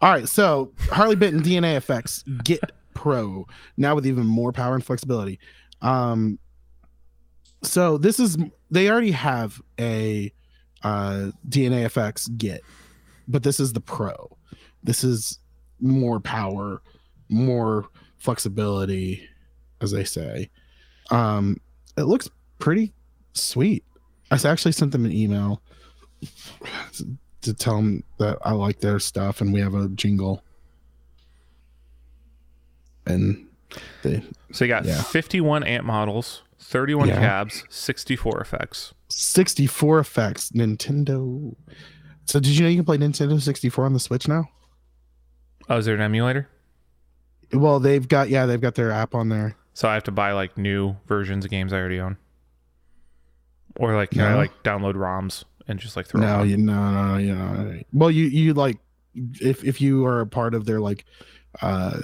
[0.01, 0.29] All right.
[0.29, 5.39] So Harley Benton DNA effects Get Pro now with even more power and flexibility.
[5.83, 6.39] Um,
[7.63, 8.37] so this is
[8.71, 10.33] they already have a
[10.83, 12.61] uh, DNAfx GiT,
[13.27, 14.37] but this is the Pro.
[14.83, 15.39] This is
[15.81, 16.83] more power,
[17.29, 17.87] more
[18.19, 19.29] flexibility,
[19.81, 20.51] as they say.
[21.11, 21.61] Um,
[21.97, 22.93] it looks pretty
[23.33, 23.85] sweet.
[24.31, 25.63] I actually sent them an email
[27.43, 30.43] to, tell them that I like their stuff and we have a jingle.
[33.07, 33.47] And
[34.03, 35.01] they So you got Yeah.
[35.03, 37.21] 51 amp models, 31 Yeah.
[37.21, 38.95] cabs, 64 effects.
[39.09, 41.55] 64 effects Nintendo.
[42.27, 44.51] So did you know you can play Nintendo 64 on the Switch now?
[45.71, 46.49] Oh, is there an emulator?
[47.53, 49.57] Well, they've got yeah, they've got their app on there.
[49.73, 52.19] So I have to buy like new versions of games I already own,
[53.77, 56.21] or like can I like download ROMs and just like throw?
[56.21, 57.81] No, you no no no you know.
[57.93, 58.79] Well, you you like
[59.41, 61.05] if if you are a part of their like
[61.63, 62.01] uh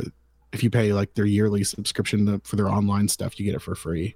[0.52, 3.62] if you pay like their yearly subscription to, for their online stuff, you get it
[3.62, 4.14] for free.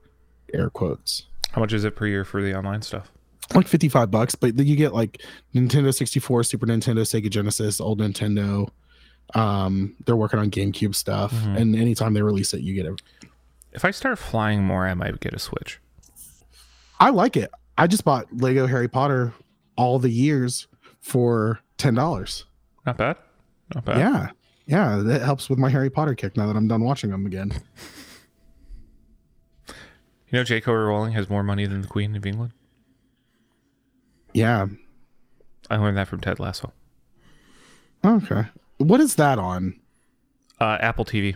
[0.54, 1.24] Air quotes.
[1.50, 3.10] How much is it per year for the online stuff?
[3.54, 5.22] like 55 bucks but you get like
[5.54, 8.68] nintendo 64 super nintendo sega genesis old nintendo
[9.34, 11.56] um they're working on gamecube stuff Mhm.
[11.58, 13.00] and anytime they release it you get it
[13.72, 15.78] If I start flying more, I might get a Switch.
[17.00, 19.32] I like it i just bought lego harry potter
[19.76, 20.66] all the years
[21.00, 22.44] for ten dollars
[22.86, 23.16] Not bad.
[23.74, 23.98] Not bad.
[23.98, 24.30] yeah
[24.66, 27.52] yeah that helps with my harry potter kick now that i'm done watching them again
[30.30, 30.70] You know, J.K.
[30.70, 32.52] Rowling has more money than the Queen of England.
[34.34, 34.66] yeah
[35.70, 36.72] I learned that from Ted Lasso.
[38.04, 38.44] okay
[38.76, 39.80] what is that on
[40.60, 41.34] Uh, Apple TV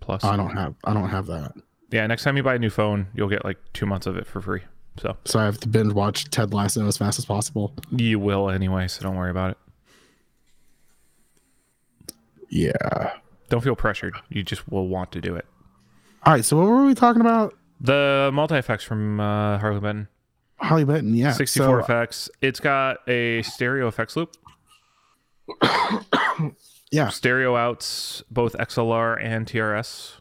[0.00, 0.24] Plus.
[0.24, 1.52] i don't have i don't have that
[1.92, 4.26] yeah, next time you buy a new phone, you'll get like two months of it
[4.26, 4.62] for free.
[4.98, 8.50] So so i have to binge watch ted lasso as fast as possible you will
[8.50, 9.58] anyway, so don't worry about it.
[12.50, 13.12] yeah
[13.48, 14.14] Don't feel pressured.
[14.28, 15.46] You just will want to do it.
[16.24, 20.08] all right so what were we talking about The multi effects from uh, Harley Benton.
[20.56, 21.32] Harley Benton, yeah.
[21.32, 22.30] 64 so, effects.
[22.40, 24.36] It's got a stereo effects loop.
[26.92, 27.08] Yeah.
[27.08, 30.18] Stereo outs, both XLR and TRS.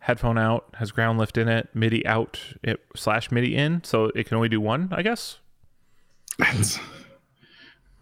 [0.00, 1.68] Headphone out has ground lift in it.
[1.74, 5.38] MIDI out it slash MIDI in, so it can only do one, I guess.
[6.38, 6.78] It's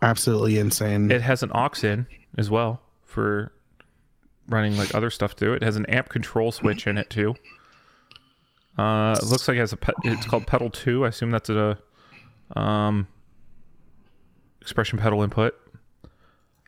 [0.01, 1.11] absolutely insane.
[1.11, 3.53] It has an aux in as well for
[4.49, 5.57] running like other stuff through it.
[5.57, 7.35] It has an amp control switch in it too.
[8.79, 11.05] Uh, it looks like it has a pe- it's called pedal two.
[11.05, 11.79] I assume that's a
[12.57, 13.09] um
[14.63, 15.55] expression pedal input.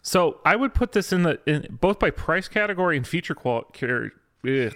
[0.02, 3.34] So I would put this in the in both by price category and feature
[4.42, 4.70] quality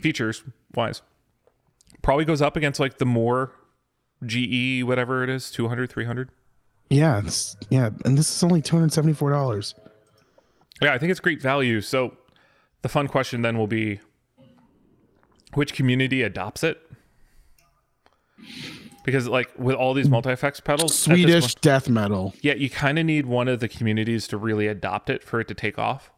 [0.00, 0.42] features
[0.74, 1.02] wise.
[2.02, 3.52] Probably goes up against like the Mooer
[4.24, 6.30] GE whatever it is 200 300.
[6.90, 9.74] yeah, it's, yeah, and this is only two hundred seventy four dollars.
[10.82, 11.80] Yeah, I think it's great value.
[11.80, 12.16] So
[12.82, 14.00] the fun question then will be
[15.54, 16.78] which community adopts it?
[19.04, 22.34] Because like with all these multi-effects pedals, Swedish point- death metal.
[22.42, 25.48] yeah, you kind of need one of the communities to really adopt it for it
[25.48, 26.10] to take off.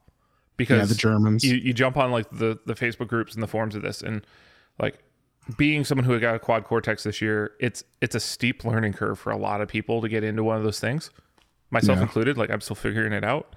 [0.62, 1.44] Because Yeah, the Germans.
[1.44, 4.26] you, you jump on like the the Facebook groups and the forums of this, and
[4.78, 4.98] like
[5.56, 9.18] being someone who got a quad cortex this year, it's it's a steep learning curve
[9.18, 11.10] for a lot of people to get into one of those things,
[11.70, 12.02] myself Yeah.
[12.02, 12.38] included.
[12.38, 13.54] Like I'm still figuring it out,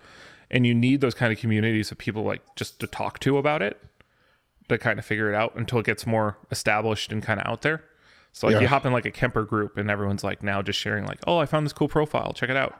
[0.49, 3.61] and you need those kind of communities of people like just to talk to about
[3.61, 3.79] it,
[4.69, 7.61] to kind of figure it out until it gets more established and kind of out
[7.61, 7.83] there.
[8.33, 8.61] So like Yeah.
[8.61, 11.37] you hop in like a Kemper group, and everyone's like now just sharing like, oh,
[11.37, 12.75] I found this cool profile, check it out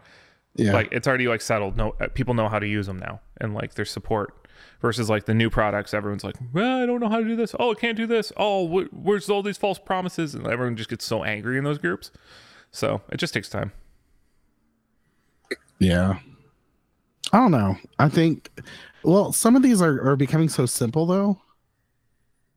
[0.55, 3.19] yeah, like it's already like settled no uh, people know how to use them now
[3.41, 4.47] and like there's support
[4.81, 7.53] versus like the new products everyone's like well i don't know how to do this
[7.59, 10.89] oh i can't do this oh wh- where's all these false promises and everyone just
[10.89, 12.11] gets so angry in those groups
[12.71, 13.71] so it just takes time
[15.79, 16.19] yeah.
[17.33, 17.77] I don't know.
[17.99, 18.49] I think.
[19.03, 21.41] Well, some of these are are becoming so simple though.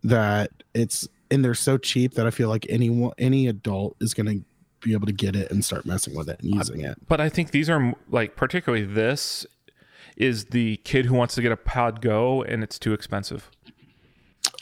[0.05, 4.27] that it's and they're so cheap that I feel like anyone any adult is going
[4.27, 4.45] to
[4.81, 6.99] be able to get it and start messing with it and using it.
[7.07, 9.47] But I think these are like particularly this
[10.17, 13.51] is the kid who wants to get a Pod Go and it's too expensive.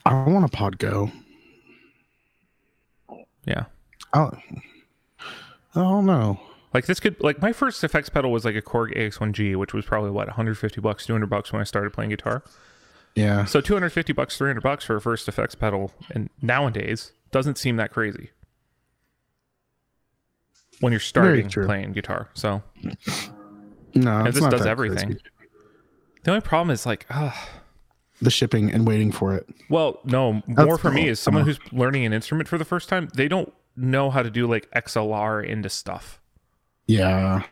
[0.04, 1.10] I want a Pod Go.
[3.46, 3.64] Yeah.
[4.12, 4.30] Oh,
[5.20, 5.24] I
[5.74, 6.40] don't know.
[6.74, 9.84] Like this could like my first effects pedal was like a Korg AX1G, which was
[9.84, 12.42] probably what 150 bucks, 200 bucks when I started playing guitar.
[13.14, 17.76] Yeah, So 250 bucks, 300 bucks for a first effects pedal, and nowadays doesn't seem
[17.76, 18.28] that crazy
[20.80, 22.28] when you're starting playing guitar.
[22.34, 22.62] So
[23.94, 25.08] no, and this does everything.
[25.08, 25.20] crazy.
[26.24, 27.48] The only problem is like, ah,
[28.20, 29.46] The shipping and waiting for it.
[29.70, 33.08] well, no, more for me is someone who's learning an instrument for the first time.
[33.14, 36.20] They don't know how to do like XLR into stuff.
[36.86, 37.42] Yeah,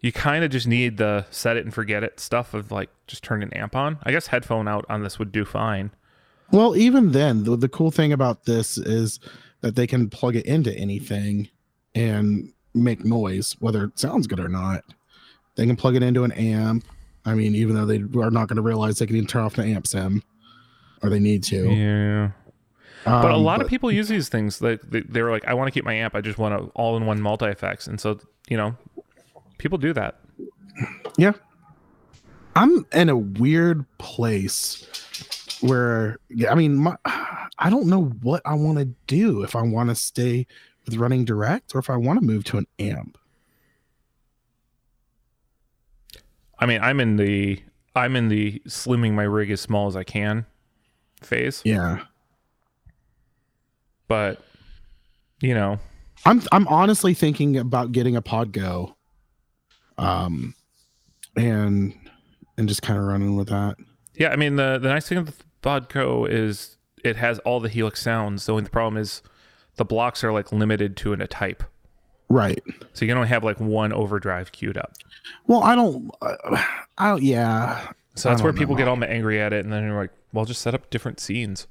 [0.00, 3.22] You kind of just need the set it and forget it stuff of like just
[3.24, 3.98] turn an amp on.
[4.02, 5.90] I guess headphone out on this would do fine.
[6.52, 9.20] Well, even then, the, the cool thing about this is
[9.60, 11.48] that they can plug it into anything
[11.94, 14.84] and make noise, whether it sounds good or not.
[15.56, 16.84] They can plug it into an amp.
[17.24, 19.56] I mean, even though they are not going to realize they can even turn off
[19.56, 20.22] the amp sim,
[21.02, 21.68] or they need to.
[21.70, 22.30] Yeah.
[23.04, 24.60] But a Um, lot of people use these things.
[24.62, 26.14] Like they, they were like, I want to keep my amp.
[26.14, 27.86] I just want a all-in-one multi effects.
[27.86, 28.76] And so you know,
[29.58, 30.20] people do that.
[31.16, 31.32] Yeah.
[32.56, 34.86] I'm in a weird place
[35.60, 36.96] where yeah, I mean, my,
[37.58, 40.46] I don't know what I want to do if I want to stay
[40.90, 43.16] with running direct or if I want to move to an amp.
[46.58, 47.62] I mean, I'm in the
[47.94, 50.46] I'm in the slimming my rig as small as I can
[51.22, 51.62] phase.
[51.64, 52.04] Yeah.
[54.08, 54.42] But
[55.40, 55.78] you know,
[56.24, 58.96] I'm I'm honestly thinking about getting a Pod Go.
[59.96, 60.54] Um
[61.36, 61.94] and
[62.58, 63.76] and just kind of running with that.
[64.16, 64.28] yeah.
[64.30, 67.70] I mean, the the nice thing of the Pod Go is it has all the
[67.70, 68.44] Helix sounds.
[68.44, 69.22] The only problem is
[69.80, 71.62] the blocks are like limited to in a type,
[72.28, 72.62] Right.
[72.92, 74.92] so you can only have like one overdrive queued up.
[75.46, 76.62] Well, I don't uh,
[76.98, 77.88] I don't yeah.
[78.14, 78.78] So that's where people know.
[78.78, 81.66] get all angry at it, and then you're like, well, just set up different scenes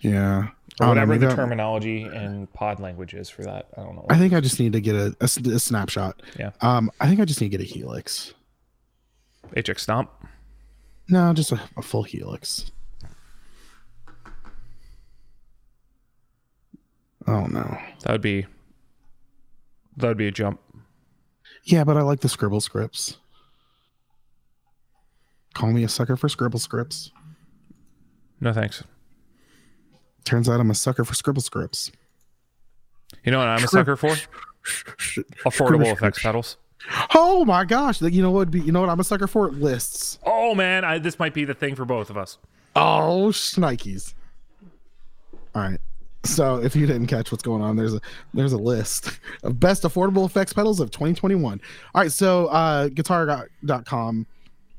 [0.00, 0.48] Yeah.
[0.80, 3.68] or whatever the I- terminology and pod language is for that.
[3.76, 4.06] I don't know.
[4.10, 6.22] I think I just need to get a a snapshot.
[6.38, 6.50] Yeah.
[6.60, 8.34] Um, I think I just need to get a helix.
[9.56, 10.10] HX Stomp.
[11.08, 12.70] No, just a, a full helix.
[17.30, 17.78] Oh no.
[18.02, 18.44] That would be
[19.96, 20.60] that would be a jump.
[21.62, 23.18] Yeah, but I like the scribble strips.
[25.54, 27.12] Call me a sucker for scribble strips.
[28.40, 28.82] No thanks.
[30.24, 31.92] Turns out I'm a sucker for scribble strips.
[33.24, 34.08] You know what I'm a sucker for?
[35.44, 36.56] Affordable effects pedals.
[37.14, 38.02] Oh my gosh!
[38.02, 38.50] You know what?
[38.50, 39.50] Be you know what I'm a sucker for?
[39.50, 40.18] Lists.
[40.24, 42.38] Oh man, I, this might be the thing for both of us.
[42.74, 44.14] Oh, shnikes.
[45.54, 45.80] All right.
[46.24, 48.00] So if you didn't catch what's going on, there's a
[48.34, 51.60] there's a list of best affordable effects pedals of 2021.
[51.94, 54.26] All right, so uh guitar.com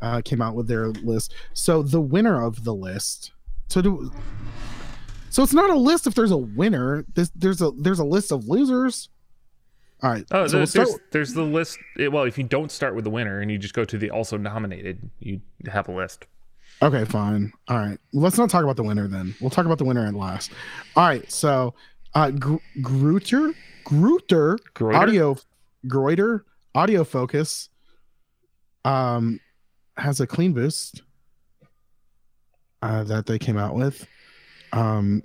[0.01, 1.33] uh came out with their list.
[1.53, 3.31] So the winner of the list.
[3.69, 4.11] So do
[5.29, 7.05] So it's not a list if there's a winner.
[7.15, 9.09] This there's a there's a list of losers.
[10.03, 10.25] All right.
[10.31, 11.77] Oh, so we'll there's, there's, there's the list.
[11.97, 14.35] well, if you don't start with the winner and you just go to the also
[14.35, 16.25] nominated, you have a list.
[16.81, 17.53] Okay, fine.
[17.67, 17.99] All right.
[18.11, 19.35] Let's not talk about the winner then.
[19.39, 20.51] We'll talk about the winner at last.
[20.95, 21.29] All right.
[21.31, 21.75] So,
[22.15, 23.53] uh, Gr- Gruter,
[23.85, 24.57] Gruter,
[24.95, 25.37] audio,
[25.87, 26.41] Greuter,
[26.73, 27.69] audio focus,
[28.83, 29.39] um,
[29.97, 31.03] has a clean boost,
[32.81, 34.07] uh, that they came out with.
[34.73, 35.21] Um,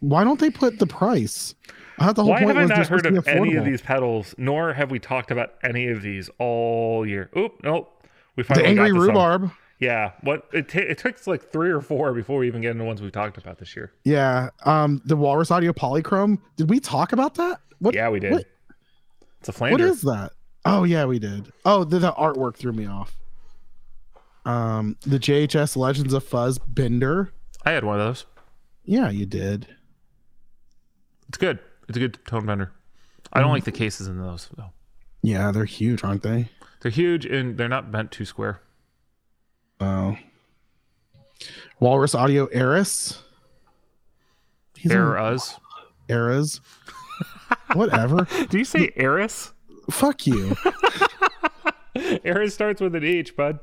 [0.00, 1.54] why don't they put the price?
[1.98, 3.56] I thought the whole Why point have I was not they're supposed heard of any
[3.56, 4.34] of these pedals?
[4.38, 7.28] Nor have we talked about any of these all year.
[7.36, 8.06] Oop, nope.
[8.36, 9.08] We finally The angry got to some.
[9.08, 9.50] rhubarb.
[9.80, 12.84] Yeah, what it, ta it took like three or four before we even get into
[12.84, 13.92] ones we've talked about this year.
[14.04, 14.50] Yeah.
[14.64, 16.38] Um, the Walrus Audio Polychrome.
[16.56, 17.60] Did we talk about that?
[17.78, 17.94] What?
[17.94, 18.32] yeah, we did.
[18.32, 18.44] what-
[19.40, 19.72] It's a flanger.
[19.72, 20.32] What is that?
[20.66, 21.50] Oh yeah, we did.
[21.64, 23.16] Oh, the, the artwork threw me off.
[24.44, 27.32] Um, the JHS Legends of Fuzz Bender.
[27.64, 28.26] I had one of those.
[28.84, 29.66] Yeah, you did.
[31.28, 31.58] It's good.
[31.88, 32.72] It's a good tone bender.
[33.32, 34.72] I don't like the cases in those though.
[35.22, 36.48] Yeah, they're huge, aren't they?
[36.80, 38.60] They're huge and they're not bent too square.
[39.80, 40.16] Oh.
[41.78, 43.22] Walrus Audio Eris.
[44.76, 45.36] He's Error.
[46.08, 46.60] Eras.
[47.72, 48.26] Whatever.
[48.48, 49.52] Do you say Eris?
[49.90, 50.56] Fuck you.
[52.24, 53.58] Eris starts with an H, bud.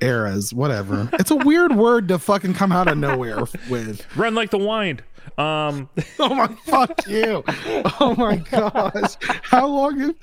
[0.00, 0.52] Eras.
[0.52, 1.08] Whatever.
[1.14, 4.06] It's a weird word to fucking come out of nowhere with.
[4.16, 5.02] Run like the wind.
[5.38, 7.42] Um, Oh my fuck you.
[8.00, 9.16] Oh my gosh.
[9.20, 10.14] How long have,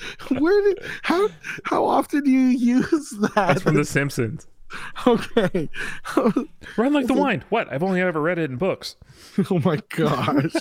[0.42, 1.30] where did how
[1.66, 3.34] how often do you use that?
[3.36, 4.48] that's from The Simpsons.
[5.06, 5.70] okay.
[6.78, 7.46] Run like the wind.
[7.50, 7.72] What?
[7.72, 8.96] I've only ever read it in books.
[9.52, 10.54] oh my gosh.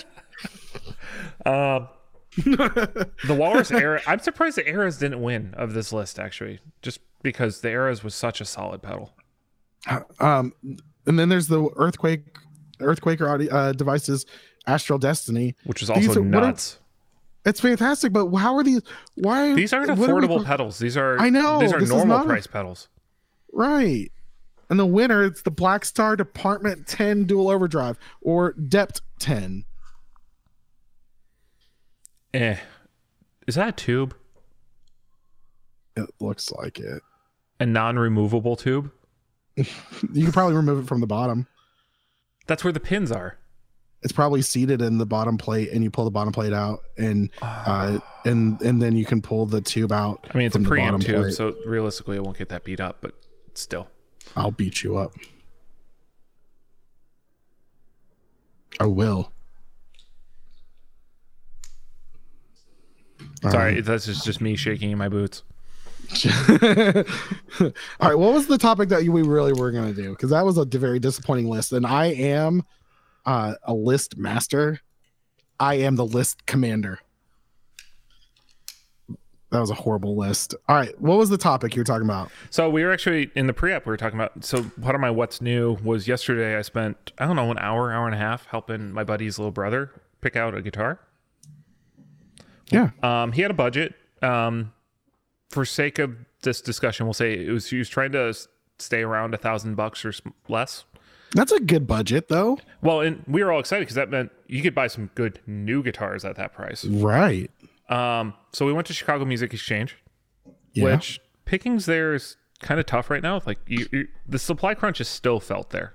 [1.45, 1.87] Um,
[2.37, 4.01] the Walrus era.
[4.07, 8.13] I'm surprised the Eras didn't win of this list actually, just because the Eras was
[8.15, 9.13] such a solid pedal.
[10.19, 10.53] Um,
[11.05, 12.37] and then there's the earthquake,
[12.79, 14.25] earthquaker audio, uh, devices,
[14.67, 15.55] Astral Destiny.
[15.65, 16.79] which is also are- what are- nuts.
[17.45, 18.81] It's fantastic, but how are these?
[19.15, 20.79] Why these aren't what are affordable pedals.
[20.79, 22.87] These are I know, these are normal not a- price pedals.
[23.51, 24.09] Right.
[24.69, 29.65] And the winner, it's the Black Star Department 10 dual overdrive or Depth 10.
[32.33, 32.55] Eh,
[33.45, 34.15] is that a tube?
[35.95, 37.03] It looks like it.
[37.59, 38.91] A non-removable tube?
[39.57, 41.45] You can probably remove it from the bottom.
[42.47, 43.37] That's where the pins are.
[44.01, 47.29] It's probably seated in the bottom plate, and you pull the bottom plate out, and
[47.41, 50.27] uh, and and then you can pull the tube out.
[50.33, 51.33] I mean, it's a preamp tube, plate.
[51.33, 52.97] so realistically, it won't get that beat up.
[52.99, 53.13] But
[53.53, 53.87] still,
[54.35, 55.13] I'll beat you up.
[58.79, 59.31] I will.
[63.51, 65.43] sorry, that's just, just me shaking in my boots.
[67.59, 70.11] All right, what was the topic that we really were going to do?
[70.11, 72.63] Because that was a very disappointing list, and I am
[73.25, 74.79] uh, a list master.
[75.59, 76.99] I am the list commander.
[79.51, 80.55] That was a horrible list.
[80.67, 82.31] All right, what was the topic you were talking about?
[82.49, 83.85] So we were actually in the pre-app.
[83.85, 84.43] We were talking about.
[84.43, 86.57] So part of my what's new was yesterday.
[86.57, 89.51] I spent I don't know an hour, hour and a half helping my buddy's little
[89.51, 89.91] brother
[90.21, 90.99] pick out a guitar.
[92.71, 93.93] Yeah, Um, he had a budget.
[94.23, 94.73] Um,
[95.53, 98.33] for sake of this discussion, we'll say it was he was trying to
[98.79, 100.11] stay around a thousand bucks or
[100.49, 100.83] less.
[101.33, 102.57] that's a good budget, though.
[102.81, 105.81] Well, and we were all excited because that meant you could buy some good new
[105.83, 106.83] guitars at that price.
[106.85, 107.49] Right.
[107.89, 109.97] Um, so we went to Chicago Music Exchange,
[110.73, 110.85] Yeah.
[110.85, 113.41] which pickings there is kind of tough right now.
[113.45, 115.93] Like you, you, the supply crunch is still felt there.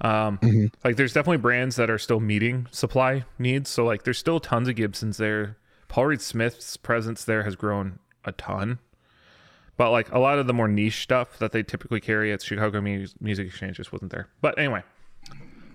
[0.00, 0.66] Um, Mm-hmm.
[0.84, 3.70] like there's definitely brands that are still meeting supply needs.
[3.70, 5.56] So like there's still tons of Gibsons there.
[5.88, 8.78] Paul Reed Smith's presence there has grown a ton.
[9.76, 12.80] But like a lot of the more niche stuff that they typically carry at Chicago
[12.80, 14.28] Mu- Music Exchange just wasn't there.
[14.40, 14.82] But anyway,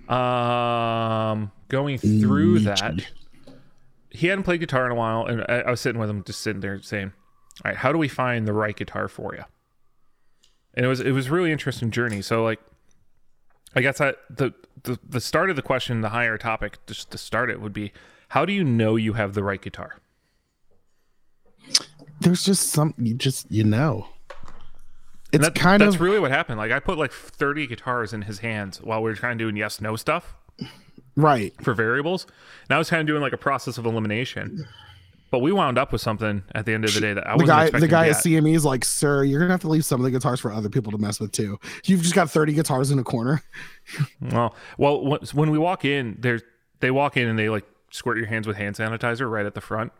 [0.10, 3.06] um, going through that,
[4.10, 6.41] he hadn't played guitar in a while, and I, I was sitting with him, just
[6.41, 7.14] sitting there saying,
[7.64, 9.43] "All right, how do we find the right guitar for you?"
[10.74, 12.22] And it was it was really interesting journey.
[12.22, 12.60] So like,
[13.76, 17.18] I guess that the the the start of the question, the higher topic, just to
[17.18, 17.93] start it would be,
[18.30, 19.99] how do you know you have the right guitar?
[22.22, 24.07] There's just some you just you know.
[25.32, 26.57] It's that- kind that's of that's really what happened.
[26.57, 29.57] Like I put like 30 guitars in his hands while we were trying to do
[29.57, 30.36] yes no stuff
[31.15, 31.53] right.
[31.61, 32.26] for variables.
[32.69, 34.65] And I was kind of doing like a process of elimination.
[35.30, 37.47] But we wound up with something at the end of the day that I wasn't
[37.47, 38.17] guy, expecting the guy at.
[38.17, 40.67] CME is like, "Sir, you're gonna have to leave some of the guitars for other
[40.67, 41.57] people to mess with too.
[41.86, 43.41] You've just got 30 guitars in a corner."
[44.22, 46.41] Well, well, when we walk in, there's
[46.82, 49.61] they walk in and they like squirt your hands with hand sanitizer right at the
[49.61, 49.91] front,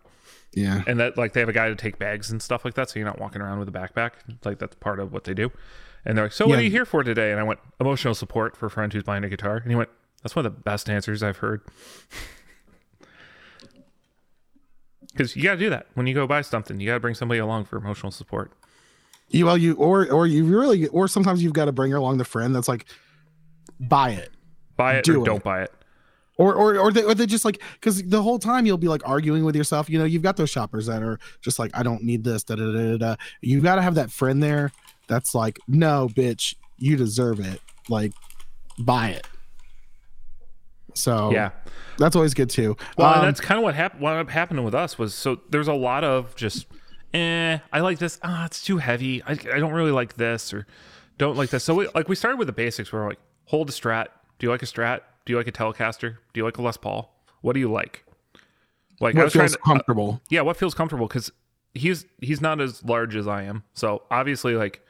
[0.54, 0.84] Yeah.
[0.86, 3.00] and that like they have a guy to take bags and stuff like that, so
[3.00, 4.12] you're not walking around with a backpack.
[4.44, 5.52] Like that's part of what they do.
[6.04, 6.60] And they're like, "So what Yeah.
[6.60, 9.24] are you here for today?" And I went, "Emotional support for a friend who's buying
[9.24, 9.90] a guitar." And he went,
[10.24, 11.62] "That's one of the best answers I've heard."
[15.12, 16.80] Because you got to do that when you go buy something.
[16.80, 18.52] You got to bring somebody along for emotional support.
[19.30, 22.24] You well, you or or you really or sometimes you've got to bring along the
[22.26, 22.86] friend that's like,
[23.80, 24.30] buy it.
[24.78, 25.26] Buy it Do or it.
[25.26, 25.72] don't buy it.
[26.38, 29.08] Or, or, or they, or they just like because the whole time you'll be like
[29.08, 29.90] arguing with yourself.
[29.90, 32.44] You know, you've got those shoppers that are just like, I don't need this.
[32.44, 33.16] Da da da da.
[33.42, 34.72] You got to have that friend there
[35.08, 37.62] that's like, no, bitch, you deserve it.
[37.90, 38.14] Like,
[38.80, 39.28] buy it.
[40.94, 41.52] So Yeah.
[41.98, 42.76] that's always good too.
[42.98, 44.02] Well, Um, that's kind of what happened.
[44.02, 46.66] What happened with us was so there's a lot of just,
[47.14, 48.20] eh, I like this.
[48.24, 49.22] Ah, it's too heavy.
[49.24, 50.66] I, I don't really like this or
[51.18, 51.64] don't like this.
[51.64, 52.92] So we, like we started with the basics.
[52.92, 54.08] Where we're like, hold a Strat.
[54.40, 55.02] Do you like a Strat?
[55.26, 56.18] Do you like a Telecaster?
[56.34, 57.14] Do you like a Les Paul?
[57.42, 58.06] What do you like?
[59.00, 60.22] Like I what was trying feels to, comfortable.
[60.30, 61.32] yeah, what feels comfortable because
[61.74, 63.64] he's he's not as large as I am.
[63.74, 64.82] So obviously, like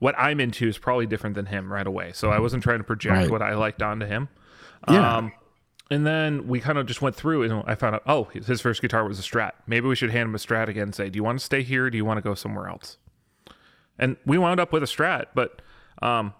[0.00, 2.12] what I'm into is probably different than him right away.
[2.12, 3.30] So I wasn't trying to project Right.
[3.30, 4.28] what I liked onto him.
[4.88, 5.16] Yeah.
[5.16, 5.32] Um,
[5.90, 8.80] and then we kind of just went through and I found out, oh, his first
[8.82, 9.52] guitar was a Strat.
[9.66, 11.62] Maybe we should hand him a Strat again and say, do you want to stay
[11.62, 11.86] here?
[11.86, 12.98] Or do you want to go somewhere else?
[13.98, 15.60] And we wound up with a Strat, but
[16.02, 16.34] um,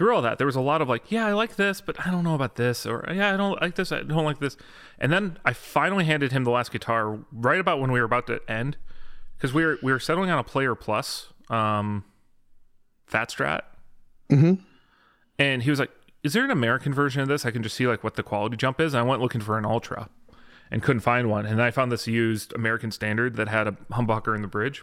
[0.00, 2.10] through all that, there was a lot of like, yeah, I like this, but I
[2.10, 4.56] don't know about this, or yeah, I don't like this, I don't like this.
[4.98, 8.26] And then I finally handed him the last guitar right about when we were about
[8.28, 8.78] to end,
[9.36, 12.04] because we were we were settling on a Player Plus, um,
[13.06, 13.60] Fat Strat,
[14.30, 14.60] Mhm.
[15.38, 15.90] and he was like,
[16.22, 17.44] "Is there an American version of this?
[17.44, 19.58] I can just see like what the quality jump is." And I went looking for
[19.58, 20.08] an Ultra,
[20.70, 21.44] and couldn't find one.
[21.44, 24.82] And I found this used American Standard that had a humbucker in the bridge.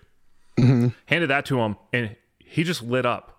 [0.59, 3.37] Handed that to him, and he just lit up.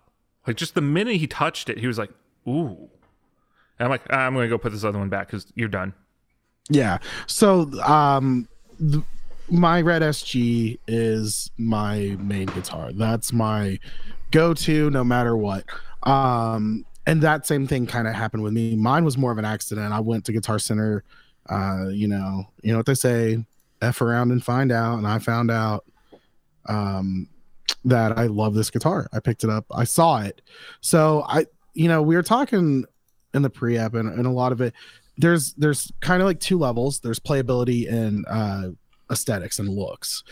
[0.49, 2.09] Like just the minute he touched it, he was like,
[2.47, 2.89] "Ooh."
[3.77, 5.93] And I'm like, "Ah, "I'm to go put this other one back cuz you're done."
[6.71, 6.97] Yeah.
[7.27, 8.47] So, um,
[8.79, 9.03] th-
[9.51, 12.91] my Red SG is my main guitar.
[12.91, 13.77] That's my
[14.31, 15.65] go-to no matter what.
[16.01, 18.75] Um, and that same thing kind of happened with me.
[18.75, 19.93] Mine was more of an accident.
[19.93, 21.03] I went to Guitar Center.
[21.47, 23.45] Uh, you know, you know what they say,
[23.83, 24.97] f around and find out.
[24.97, 25.85] And I found out
[26.65, 27.29] um,
[27.85, 29.07] that I love this guitar.
[29.13, 29.65] I picked it up.
[29.71, 30.41] I saw it.
[30.81, 32.85] So I, you know, we were talking
[33.33, 34.73] in the pre-app and, and a lot of it.
[35.17, 36.99] There's there's kind of like two levels.
[36.99, 38.69] There's playability and uh,
[39.11, 40.23] aesthetics and looks.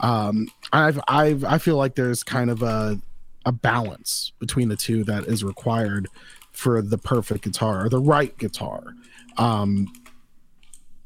[0.00, 3.00] Um, I've I've I feel like there's kind of a
[3.44, 6.08] a balance between the two that is required
[6.52, 8.82] for the perfect guitar or the right guitar.
[9.36, 9.88] Um,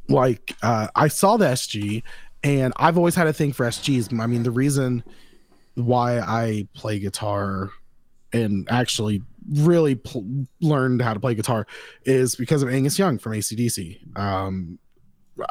[0.09, 2.03] like uh, I saw the SG,
[2.42, 4.18] and I've always had a thing for SGs.
[4.18, 5.05] I mean, the reason
[5.75, 7.71] why I play guitar
[8.33, 11.66] and actually really pl- learned how to play guitar
[12.05, 14.18] is because of Angus Young from ACDC.
[14.18, 14.79] Um,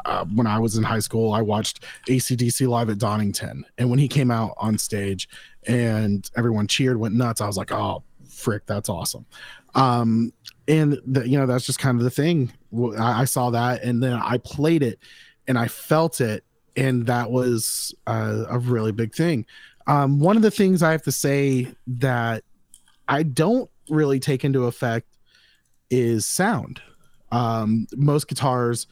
[0.04, 3.98] uh, when I was in high school, I watched ACDC live at Donington, and when
[3.98, 5.28] he came out on stage
[5.66, 9.26] and everyone cheered, went nuts, I was like, "Oh, frick, that's awesome!"
[9.74, 10.32] Um,
[10.68, 12.52] and the, you know, that's just kind of the thing.
[12.98, 15.00] I, I saw that, and then I played it,
[15.48, 16.44] and I felt it,
[16.76, 19.46] and that was uh, a really big thing.
[19.86, 22.44] Um, one of the things I have to say that
[23.08, 25.06] I don't really take into effect
[25.90, 26.80] is sound.
[27.32, 28.86] Um, most guitars,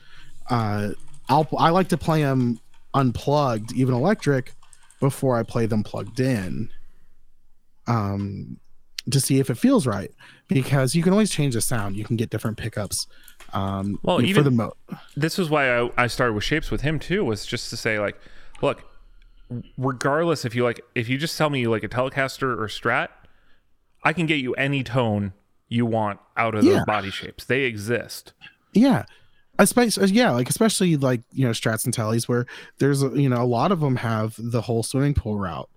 [0.50, 0.90] uh,
[1.28, 2.58] I'll I like to play them
[2.94, 4.54] unplugged, even electric,
[5.00, 6.70] before I play them plugged in.
[7.86, 8.58] Um,
[9.10, 10.10] to see if it feels right,
[10.48, 11.96] because you can always change the sound.
[11.96, 13.06] You can get different pickups.
[13.54, 14.74] Um, Well, for even- the mo-
[15.16, 17.98] this is why I, I started with shapes with him too was just to say
[17.98, 18.18] like
[18.60, 18.82] look
[19.76, 23.08] regardless if you like if you just tell me you like a telecaster or strat
[24.04, 25.32] i can get you any tone
[25.68, 26.74] you want out of Yeah.
[26.74, 28.32] those body shapes they exist
[28.74, 29.04] Yeah.
[29.60, 32.46] Especially, yeah, like especially like you know strats and tellies where
[32.78, 35.68] there's a- you know a lot of them have the whole swimming pool route.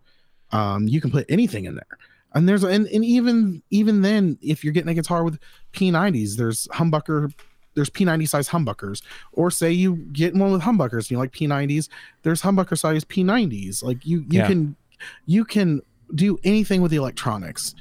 [0.52, 1.98] Um, you can put anything in there,
[2.36, 5.40] and there's and, and even even then if you're getting a guitar with
[5.74, 7.34] P90s, there's humbucker,
[7.74, 9.02] there's P90 size humbuckers,
[9.32, 11.88] or say you get one with humbuckers, and you like P90s,
[12.24, 13.84] there's humbucker size P90s.
[13.84, 14.48] Like you you Yeah.
[14.48, 14.76] can
[15.26, 15.82] you can
[16.14, 17.74] do anything with the electronics.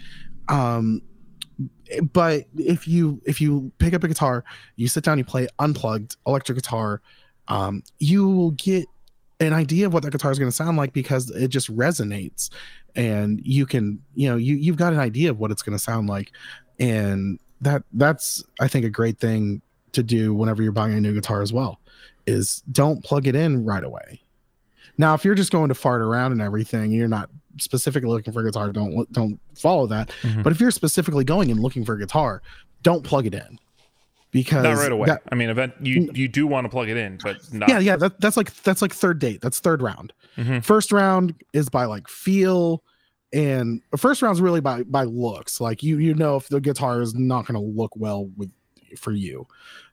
[0.49, 1.03] Um,
[2.13, 4.45] but if you if you pick up a guitar
[4.77, 7.03] you sit down you play unplugged electric guitar
[7.49, 8.87] um, you will get
[9.41, 12.49] an idea of what that guitar is going to sound like because it just resonates
[12.95, 15.83] and you can you know you you've got an idea of what it's going to
[15.83, 16.31] sound like
[16.79, 19.61] and that that's i think a great thing
[19.93, 21.81] to do whenever you're buying a new guitar as well
[22.27, 24.21] is don't plug it in right away.
[24.99, 28.41] Now if you're just going to fart around and everything you're not specifically looking for
[28.41, 30.11] a guitar don't don't follow that.
[30.23, 30.43] Mhm.
[30.43, 32.43] but if you're specifically going and looking for a guitar
[32.83, 33.59] don't plug it in
[34.31, 35.07] because not right away.
[35.07, 37.79] that- i mean event you you do want to plug it in but not yeah
[37.81, 40.13] yeah that, that's like that's like third date that's third round.
[40.37, 40.63] Mhm.
[40.65, 42.83] first round is by like feel
[43.33, 45.61] and first round's really by by looks.
[45.61, 48.51] Like you you know if the guitar is not going to look well with
[48.99, 49.47] for you.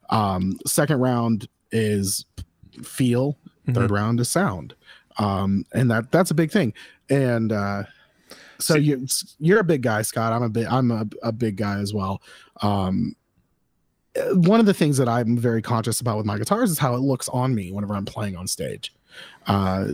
[0.09, 2.25] Um second round is
[2.83, 3.37] feel
[3.73, 4.73] third round is sound.
[5.17, 6.73] Um and that that's a big thing.
[7.09, 7.83] And uh
[8.59, 9.07] so See- you
[9.39, 10.33] you're a big guy scott.
[10.33, 12.21] I'm a big i'm a, a big guy as well.
[12.61, 13.15] Um
[14.17, 16.95] uh, one of the things that i'm very conscious about with my guitars is how
[16.95, 18.93] it looks on me whenever i'm playing on stage.
[19.47, 19.89] Uh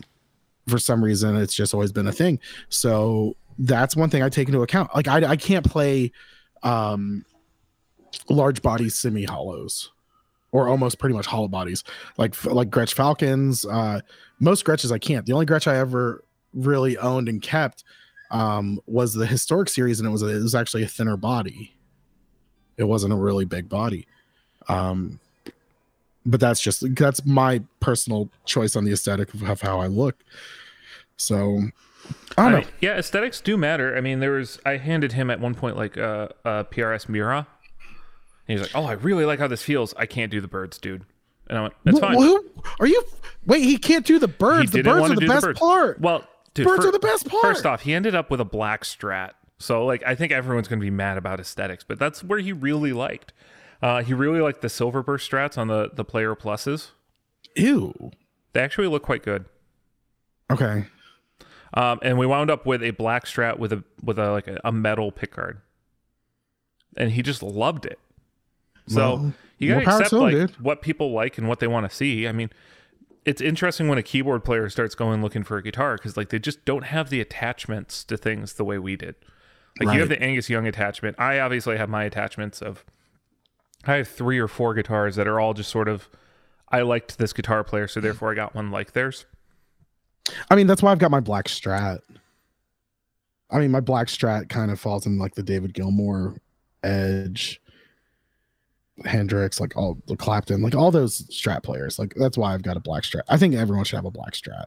[0.68, 2.40] for some reason it's just always been a thing.
[2.70, 4.94] So that's one thing i take into account.
[4.96, 6.12] Like i, I can't play
[6.64, 7.26] um
[8.30, 9.92] large body semi hollows
[10.52, 11.84] or almost pretty much hollow bodies
[12.18, 14.00] like like gretsch falcons uh
[14.40, 15.26] most gretches i can't.
[15.26, 17.84] The only gretsch i ever really owned and kept
[18.32, 21.76] um was the historic series and it was a, it was actually a thinner body.
[22.78, 24.06] It wasn't a really big body.
[24.68, 25.20] Um
[26.26, 30.16] but that's just that's my personal choice on the aesthetic of, of how i look.
[31.18, 31.64] So
[32.38, 32.58] i don't know.
[32.60, 33.96] I- yeah aesthetics do matter.
[33.96, 37.48] I mean there was i handed him at one point like a, a prs mira
[38.48, 40.78] and he's like oh i really like how this feels i can't do the birds
[40.78, 41.04] dude
[41.48, 42.46] and i went that's fine who
[42.80, 43.04] are you
[43.46, 45.60] wait he can't do the birds the birds are the best birds.
[45.60, 48.46] part well dude birds are the best part First off, he ended up with a
[48.46, 49.32] black strat.
[49.60, 52.94] So like I think everyone's gonna be mad about aesthetics, but that's where he really
[52.94, 53.34] liked.
[53.82, 56.92] Uh, he really liked the silver burst strats on the the player pluses.
[57.56, 58.12] ew
[58.54, 59.46] They actually look quite good.
[60.52, 60.86] okay
[61.74, 64.60] Um, and we wound up with a black strat with a with a like a,
[64.64, 65.58] a metal pickguard,
[66.96, 67.98] and he just loved it.
[68.88, 71.96] So Well, you gotta accept him, like what people like and what they want to
[71.96, 72.28] see.
[72.28, 72.50] I mean,
[73.26, 76.40] it's interesting when a keyboard player starts going looking for a guitar because like they
[76.40, 79.16] just don't have the attachments to things the way we did.
[79.80, 79.94] Like Right.
[79.96, 81.18] you have the Angus Young attachment.
[81.20, 82.84] I obviously have my attachments of
[83.86, 86.10] I have three or four guitars that are all just sort of
[86.70, 89.26] I liked this guitar player, so therefore I got one like theirs.
[90.50, 92.00] I mean, that's why I've got my black strat.
[93.52, 96.38] I mean, my black strat kind of falls in like the David Gilmour,
[96.82, 97.62] Edge,
[99.06, 101.98] Hendrix, like all the Clapton, like all those strat players.
[101.98, 103.24] Like that's why I've got a black strat.
[103.28, 104.66] I think everyone should have a black strat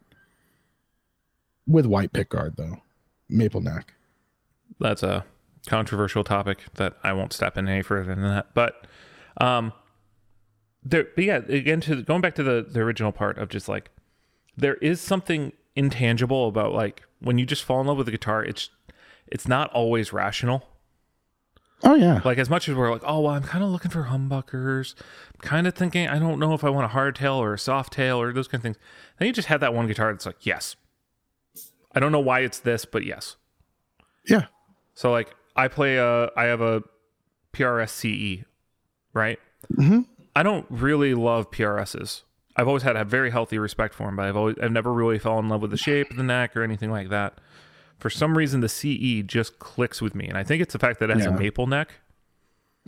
[1.66, 2.78] with white pick guard though,
[3.28, 3.94] maple neck.
[4.80, 5.24] That's a
[5.66, 8.54] controversial topic that I won't step in any further than that.
[8.54, 8.86] But
[9.40, 9.72] um
[10.82, 13.90] there but yeah, again to going back to the the original part of just like
[14.56, 18.44] there is something intangible about like when you just fall in love with a guitar,
[18.44, 18.70] it's
[19.26, 20.64] it's not always rational.
[21.84, 24.04] Oh yeah, Like as much as we're like, oh well, I'm kind of looking for
[24.04, 24.94] humbuckers,
[25.34, 27.92] I'm kind of thinking I don't know if I want a hardtail or a soft
[27.92, 28.76] tail or those kind of things.
[29.18, 30.76] Then you just have that one guitar that's like, yes.
[31.94, 33.36] I don't know why it's this, but yes.
[34.26, 34.46] yeah,
[34.94, 36.82] So like I play a I have a
[37.52, 38.44] PRS CE,
[39.12, 39.38] right?
[39.74, 40.06] Mhm.
[40.34, 42.22] I don't really love PRSs.
[42.56, 45.18] I've always had a very healthy respect for them, but I've always I've never really
[45.18, 47.38] fallen in love with the shape of the neck or anything like that.
[47.98, 51.00] For some reason, the CE just clicks with me, and I think it's the fact
[51.00, 51.34] that it has Yeah.
[51.34, 51.94] a maple neck.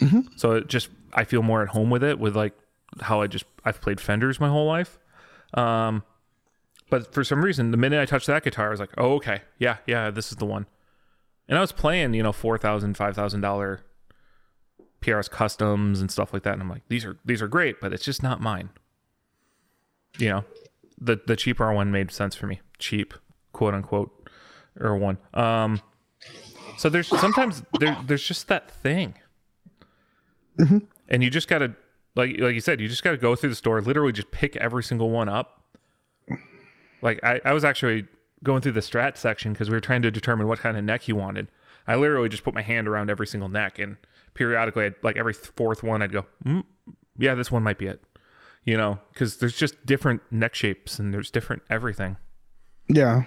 [0.00, 0.28] Mhm.
[0.38, 2.52] So it just I feel more at home with it, with like
[3.00, 4.98] how I just I've played Fenders my whole life.
[5.54, 6.02] Um,
[6.90, 9.42] but for some reason, the minute I touched that guitar, I was like, oh okay,
[9.58, 10.66] yeah, yeah, this is the one.
[11.48, 13.80] And I was playing, you know, four thousand, five thousand dollar
[15.00, 17.92] PRS customs and stuff like that, and I'm like, these are these are great, but
[17.92, 18.68] it's just not mine.
[20.18, 20.44] You know,
[21.00, 23.14] the the cheaper one made sense for me, cheap,
[23.52, 24.17] quote unquote,
[24.80, 25.18] or one.
[25.34, 25.80] Um,
[26.76, 29.14] so there's sometimes there there's just that thing,
[31.08, 31.74] and you just gotta
[32.14, 34.82] like like you said, you just gotta go through the store, literally just pick every
[34.82, 35.62] single one up.
[37.02, 38.06] Like I, I was actually
[38.44, 41.02] going through the strat section because we were trying to determine what kind of neck
[41.02, 41.48] he wanted.
[41.86, 43.96] I literally just put my hand around every single neck, and
[44.34, 46.64] periodically, I'd, like every fourth one, I'd go, mm,
[47.16, 48.02] "Yeah, this one might be it."
[48.64, 52.18] You know, because there's just different neck shapes and there's different everything,
[52.88, 53.22] yeah.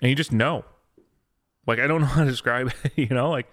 [0.00, 0.64] And you just know.
[1.66, 2.92] Like I don't know how to describe it.
[2.96, 3.46] You know, like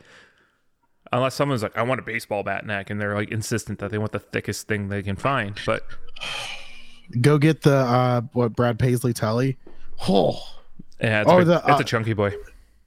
[1.11, 3.97] unless someone's like, "I want a baseball bat neck," and they're like insistent that they
[3.97, 5.83] want the thickest thing they can find, but
[7.21, 9.57] Go get the uh what Brad Paisley telly.
[10.09, 10.39] Oh,
[10.99, 12.33] yeah, it's, Oh, big- the, it's uh, a chunky boy.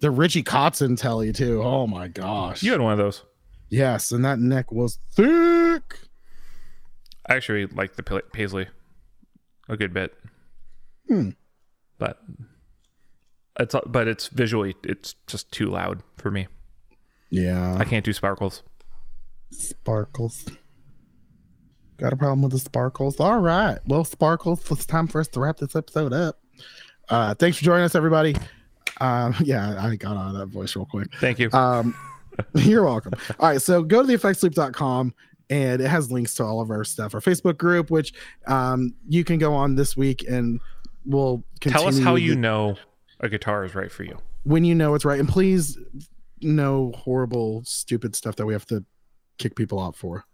[0.00, 1.62] the Richie Kotzen telly too.
[1.62, 2.62] Oh my gosh.
[2.62, 3.22] You had one of those.
[3.70, 5.98] Yes, and that neck was thick.
[7.26, 8.02] I actually like the
[8.32, 8.66] Paisley
[9.68, 10.14] a good bit,
[11.06, 11.30] Hmm.
[11.98, 12.18] but
[13.59, 16.46] it's but it's visually it's just too loud for me.
[17.30, 17.76] Yeah.
[17.78, 18.62] I can't do sparkles.
[19.50, 20.46] Sparkles.
[21.98, 23.18] Got a problem with the sparkles.
[23.18, 23.78] All right.
[23.86, 26.38] Well, sparkles, it's time for us to wrap this episode up.
[27.09, 28.36] Uh thanks for joining us, everybody.
[29.00, 31.09] Um, yeah, I got out of that voice real quick.
[31.20, 31.50] Thank you.
[31.52, 31.94] Um,
[32.54, 33.12] you're welcome.
[33.38, 35.14] All right, so go to theeffectsloop.com
[35.50, 37.14] and it has links to all of our stuff.
[37.14, 38.12] Our Facebook group, which
[38.46, 40.61] um, you can go on this week and
[41.06, 42.76] we'll continue Tell us how with you know
[43.21, 44.19] a guitar is right for you.
[44.45, 45.19] when you know it's right.
[45.19, 45.79] And please,
[46.41, 48.85] no horrible, stupid stuff that we have to
[49.39, 50.25] kick people out for.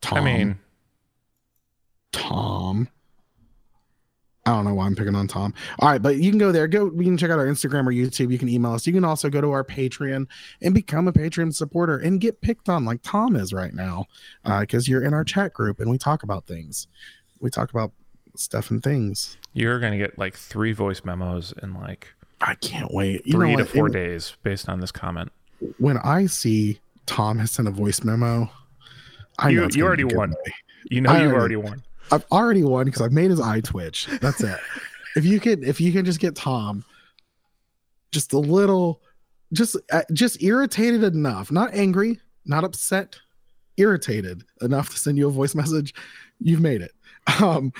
[0.00, 0.58] Tom, I mean,
[2.12, 2.88] Tom.
[4.44, 5.54] I don't know why I'm picking on Tom.
[5.78, 6.66] All right, but you can go there.
[6.66, 6.86] Go.
[6.86, 8.32] You can check out our Instagram or YouTube.
[8.32, 8.88] You can email us.
[8.88, 10.26] You can also go to our Patreon
[10.60, 14.06] and become a Patreon supporter and get picked on like Tom is right now,
[14.44, 16.88] uh, because you're in our chat group and we talk about things.
[17.38, 17.92] We talk about
[18.36, 19.36] stuff and things.
[19.52, 22.08] you're gonna get like three voice memos in like
[22.40, 23.26] I can't wait.
[23.26, 23.68] You three to what?
[23.68, 25.30] four And days based on this comment.
[25.78, 28.50] When I see Tom has sent a voice memo,
[29.38, 30.30] I You- know you already be a good won.
[30.30, 30.52] day.
[30.90, 31.82] You know I you've already- already won.
[32.10, 34.06] I've already won because I've made his eye twitch.
[34.20, 34.58] That's it.
[35.16, 36.84] if you can, if you can just get Tom,
[38.10, 39.00] just a little,
[39.52, 43.16] just uh, just irritated enough, not angry, not upset,
[43.76, 45.94] irritated enough to send you a voice message,
[46.40, 46.92] you've made it.
[47.40, 47.72] Um,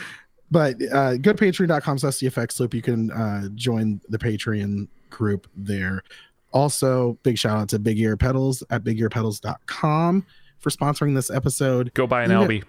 [0.52, 2.74] but uh, go to patreon.com slash CFX loop.
[2.74, 6.02] You can uh, join the Patreon group there.
[6.52, 10.26] Also, big shout out to Big Ear Pedals at bigearpedals.com
[10.58, 11.92] for sponsoring this episode.
[11.94, 12.62] Go buy an know- Albie.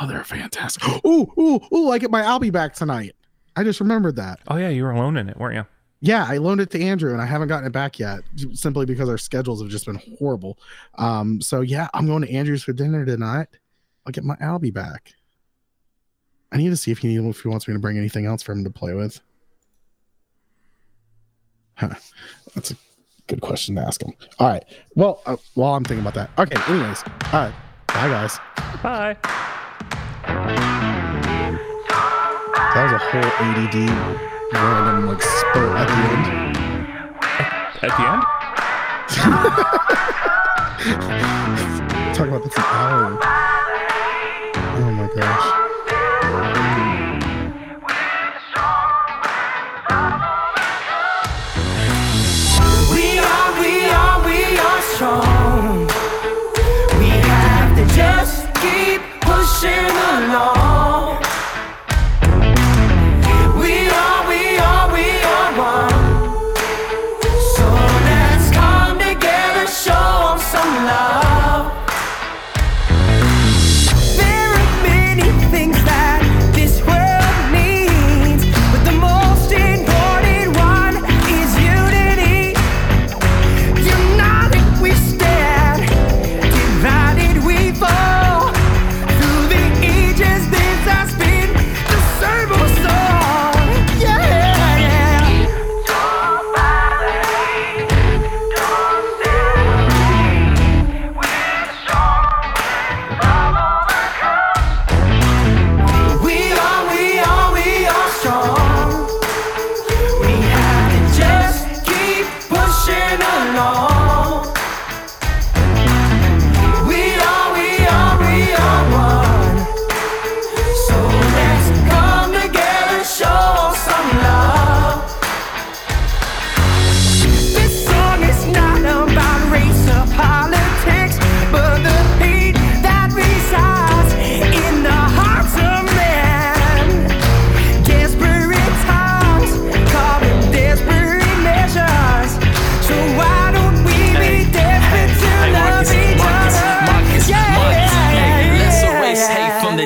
[0.00, 0.82] Oh, they're fantastic.
[1.04, 3.14] Ooh, ooh, ooh, I get my Albie back tonight.
[3.56, 4.38] I just remembered that.
[4.48, 5.66] Oh yeah, you were alone in it, weren't you?
[6.00, 8.20] Yeah, I loaned it to Andrew and I haven't gotten it back yet
[8.52, 10.58] simply because our schedules have just been horrible.
[10.96, 13.48] Um, so yeah, I'm going to Andrew's for dinner tonight.
[14.06, 15.12] I'll get my Albie back.
[16.54, 18.52] I need to see if he if he wants me to bring anything else for
[18.52, 19.20] him to play with.
[21.74, 21.94] Huh.
[22.54, 22.76] That's a
[23.26, 24.12] good question to ask him.
[24.38, 24.62] All right.
[24.94, 26.30] Well, uh, while I'm thinking about that.
[26.38, 26.56] Okay.
[26.72, 27.02] Anyways.
[27.32, 27.54] All right.
[27.88, 28.38] Bye, guys.
[28.84, 29.16] Bye.
[32.74, 33.74] That was a whole ADD
[34.52, 36.56] random like spur at the end.
[37.82, 38.22] At the end?
[42.14, 43.18] Talk about this an hour.
[44.76, 45.63] Oh my gosh.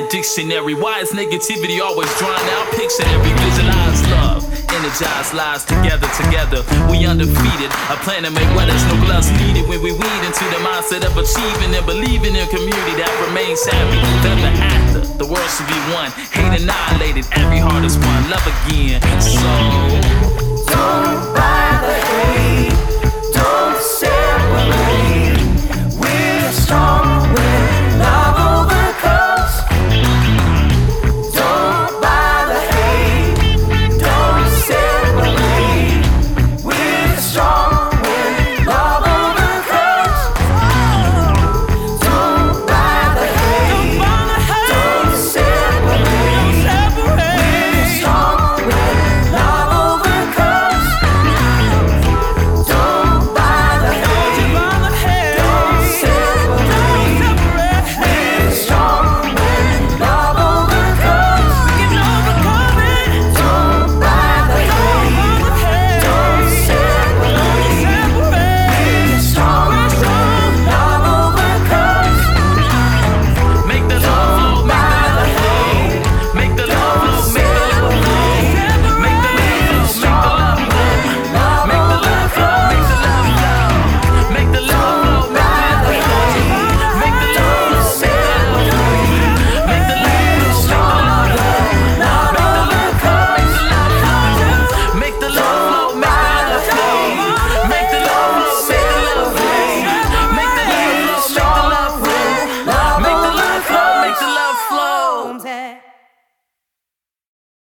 [0.09, 0.73] dictionary.
[0.73, 2.65] Why is negativity always drawn out?
[2.73, 4.41] Picture every visualized love.
[4.73, 6.61] Energized lives together, together.
[6.89, 7.69] We undefeated.
[7.89, 9.69] A plan to make there's no gloves needed.
[9.69, 14.01] When we weed into the mindset of achieving and believing in community that remains happy.
[14.25, 15.01] Never after.
[15.17, 16.11] The world should be one.
[16.33, 17.25] Hate annihilated.
[17.33, 18.29] Every heart is one.
[18.29, 19.01] Love again.
[19.21, 19.39] So.
[20.69, 21.58] Don't buy